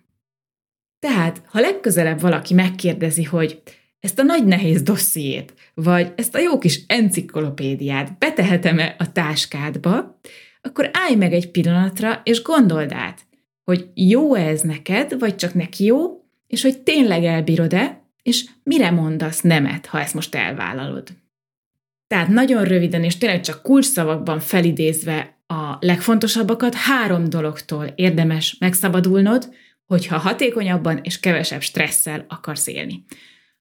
Tehát, 0.99 1.43
ha 1.47 1.61
legközelebb 1.61 2.21
valaki 2.21 2.55
megkérdezi, 2.55 3.25
hogy 3.25 3.63
ezt 4.01 4.19
a 4.19 4.23
nagy 4.23 4.45
nehéz 4.45 4.83
dossziét, 4.83 5.55
vagy 5.75 6.13
ezt 6.17 6.35
a 6.35 6.39
jó 6.39 6.59
kis 6.59 6.81
enciklopédiát 6.87 8.19
betehetem-e 8.19 8.95
a 8.99 9.13
táskádba, 9.13 10.21
akkor 10.61 10.91
állj 10.93 11.15
meg 11.15 11.33
egy 11.33 11.51
pillanatra, 11.51 12.21
és 12.25 12.43
gondold 12.43 12.93
át, 12.93 13.27
hogy 13.65 13.89
jó 13.95 14.35
-e 14.35 14.49
ez 14.49 14.61
neked, 14.61 15.19
vagy 15.19 15.37
csak 15.37 15.55
neki 15.55 15.85
jó, 15.85 16.25
és 16.47 16.63
hogy 16.63 16.79
tényleg 16.79 17.25
elbírod-e, 17.25 18.03
és 18.23 18.45
mire 18.63 18.91
mondasz 18.91 19.41
nemet, 19.41 19.87
ha 19.87 20.01
ezt 20.01 20.15
most 20.15 20.35
elvállalod. 20.35 21.09
Tehát 22.07 22.29
nagyon 22.29 22.65
röviden 22.65 23.05
és 23.05 23.19
tényleg 23.19 23.41
csak 23.41 23.63
kulcsszavakban 23.63 24.41
felidézve 24.41 25.39
a 25.47 25.77
legfontosabbakat 25.81 26.75
három 26.75 27.29
dologtól 27.29 27.93
érdemes 27.95 28.57
megszabadulnod, 28.59 29.55
hogyha 29.89 30.19
hatékonyabban 30.19 31.01
és 31.03 31.21
kevesebb 31.21 31.61
stresszel 31.63 32.25
akarsz 32.29 32.67
élni. 32.67 33.05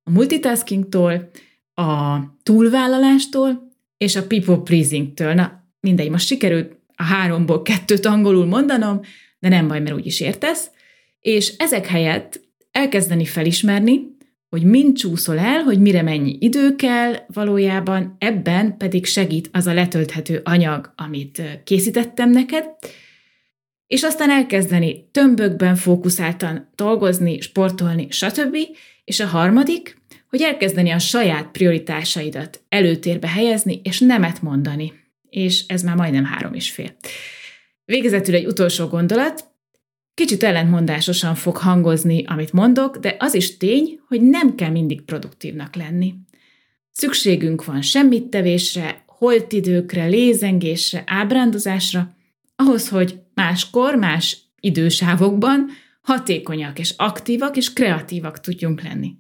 A 0.04 0.10
multitaskingtól, 0.10 1.30
a 1.74 2.18
túlvállalástól 2.44 3.72
és 3.98 4.16
a 4.16 4.28
people 4.28 4.58
pleasingtől. 4.58 5.34
Na, 5.34 5.64
mindegy, 5.80 6.10
most 6.10 6.28
sikerült 6.28 6.76
a 6.96 7.04
háromból 7.04 7.62
kettőt 7.62 8.06
angolul 8.06 8.46
mondanom, 8.46 9.02
de 9.40 9.50
nem 9.50 9.68
baj, 9.68 9.80
mert 9.80 9.96
úgyis 9.96 10.20
értesz. 10.20 10.72
És 11.20 11.54
ezek 11.58 11.88
helyett 11.88 12.42
elkezdeni 12.72 13.26
felismerni, 13.26 14.16
hogy 14.50 14.64
mind 14.64 14.98
csúszol 14.98 15.40
el, 15.40 15.64
hogy 15.64 15.80
mire 15.80 16.02
mennyi 16.02 16.38
idő 16.40 16.76
kell 16.76 17.16
valójában, 17.28 18.16
ebben 18.20 18.78
pedig 18.78 19.06
segít 19.06 19.50
az 19.52 19.68
a 19.68 19.74
letölthető 19.74 20.42
anyag, 20.44 20.94
amit 20.96 21.42
készítettem 21.64 22.30
neked, 22.30 22.66
és 23.88 24.04
aztán 24.04 24.30
elkezdeni 24.30 25.10
tömbökben 25.12 25.76
fókuszáltan 25.76 26.70
dolgozni, 26.76 27.40
sportolni, 27.40 28.08
stb. 28.10 28.58
És 29.04 29.20
a 29.20 29.28
harmadik, 29.28 29.98
hogy 30.30 30.42
elkezdeni 30.42 30.90
a 30.90 31.00
saját 31.00 31.52
prioritásaidat 31.52 32.62
előtérbe 32.70 33.28
helyezni, 33.28 33.82
és 33.84 34.00
nemet 34.00 34.42
mondani. 34.42 34.94
És 35.30 35.64
ez 35.68 35.82
már 35.82 35.96
majdnem 35.96 36.26
három 36.26 36.54
és 36.54 36.72
fél. 36.72 36.96
Végezetül 37.86 38.36
egy 38.36 38.46
utolsó 38.46 38.88
gondolat, 38.88 39.56
Kicsit 40.18 40.44
ellentmondásosan 40.44 41.36
fog 41.36 41.58
hangozni, 41.58 42.24
amit 42.26 42.52
mondok, 42.52 42.98
de 42.98 43.16
az 43.20 43.34
is 43.34 43.58
tény, 43.58 44.00
hogy 44.08 44.22
nem 44.22 44.56
kell 44.56 44.70
mindig 44.70 45.02
produktívnak 45.02 45.76
lenni. 45.76 46.14
Szükségünk 46.92 47.66
van 47.66 47.82
semmittevésre, 47.82 49.04
holtidőkre, 49.06 50.06
lézengésre, 50.06 51.04
ábrándozásra, 51.06 52.16
ahhoz, 52.56 52.90
hogy 52.90 53.20
máskor, 53.38 53.96
más 53.96 54.38
idősávokban 54.60 55.70
hatékonyak 56.02 56.80
és 56.80 56.94
aktívak 56.98 57.58
és 57.58 57.74
kreatívak 57.74 58.40
tudjunk 58.40 58.82
lenni. 58.82 59.16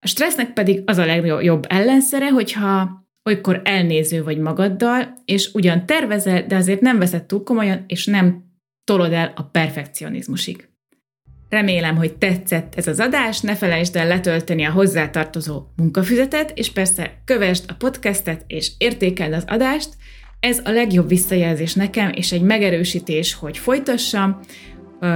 A 0.00 0.06
stressznek 0.06 0.52
pedig 0.52 0.82
az 0.86 0.98
a 0.98 1.06
legjobb 1.06 1.64
ellenszere, 1.68 2.28
hogyha 2.28 3.06
olykor 3.24 3.60
elnéző 3.64 4.22
vagy 4.22 4.38
magaddal, 4.38 5.22
és 5.24 5.50
ugyan 5.52 5.86
tervezel, 5.86 6.46
de 6.46 6.56
azért 6.56 6.80
nem 6.80 6.98
veszed 6.98 7.24
túl 7.24 7.42
komolyan, 7.42 7.84
és 7.86 8.06
nem 8.06 8.44
tolod 8.84 9.12
el 9.12 9.32
a 9.36 9.42
perfekcionizmusig. 9.42 10.68
Remélem, 11.48 11.96
hogy 11.96 12.16
tetszett 12.16 12.74
ez 12.74 12.86
az 12.86 13.00
adás, 13.00 13.40
ne 13.40 13.56
felejtsd 13.56 13.96
el 13.96 14.06
letölteni 14.06 14.64
a 14.64 14.70
hozzátartozó 14.70 15.62
munkafüzetet, 15.76 16.58
és 16.58 16.72
persze 16.72 17.22
kövesd 17.24 17.64
a 17.68 17.74
podcastet, 17.74 18.44
és 18.46 18.72
értékeld 18.78 19.32
az 19.32 19.44
adást. 19.46 19.88
Ez 20.40 20.60
a 20.64 20.70
legjobb 20.70 21.08
visszajelzés 21.08 21.74
nekem, 21.74 22.10
és 22.14 22.32
egy 22.32 22.42
megerősítés, 22.42 23.34
hogy 23.34 23.58
folytassam, 23.58 24.40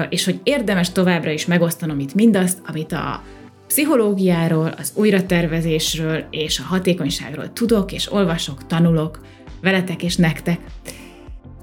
és 0.08 0.24
hogy 0.24 0.40
érdemes 0.42 0.92
továbbra 0.92 1.30
is 1.30 1.46
megosztanom 1.46 1.98
itt 1.98 2.14
mindazt, 2.14 2.58
amit 2.66 2.92
a 2.92 3.22
pszichológiáról, 3.66 4.74
az 4.78 4.92
újratervezésről 4.94 6.24
és 6.30 6.58
a 6.58 6.62
hatékonyságról 6.62 7.52
tudok, 7.52 7.92
és 7.92 8.12
olvasok, 8.12 8.66
tanulok 8.66 9.20
veletek 9.61 10.02
és 10.02 10.16
nektek. 10.16 10.58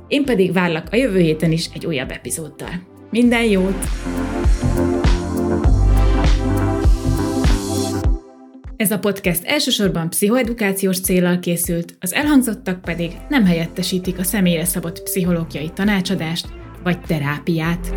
Én 0.08 0.26
pedig 0.26 0.54
várlak 0.54 0.88
a 0.92 0.96
jövő 0.96 1.20
héten 1.20 1.52
is 1.52 1.70
egy 1.74 1.86
újabb 1.86 2.12
epizóddal. 2.12 2.88
Minden 3.10 3.44
jót! 3.44 3.88
Ez 8.80 8.92
a 8.92 9.00
podcast 9.00 9.44
elsősorban 9.44 10.10
pszichoedukációs 10.10 11.00
célral 11.00 11.40
készült, 11.40 11.96
az 12.00 12.14
elhangzottak 12.14 12.82
pedig 12.82 13.12
nem 13.30 13.46
helyettesítik 13.46 14.20
a 14.20 14.24
személyre 14.24 14.66
szabott 14.66 15.04
pszichológiai 15.04 15.70
tanácsadást 15.74 16.48
vagy 16.84 17.00
terápiát. 17.02 17.94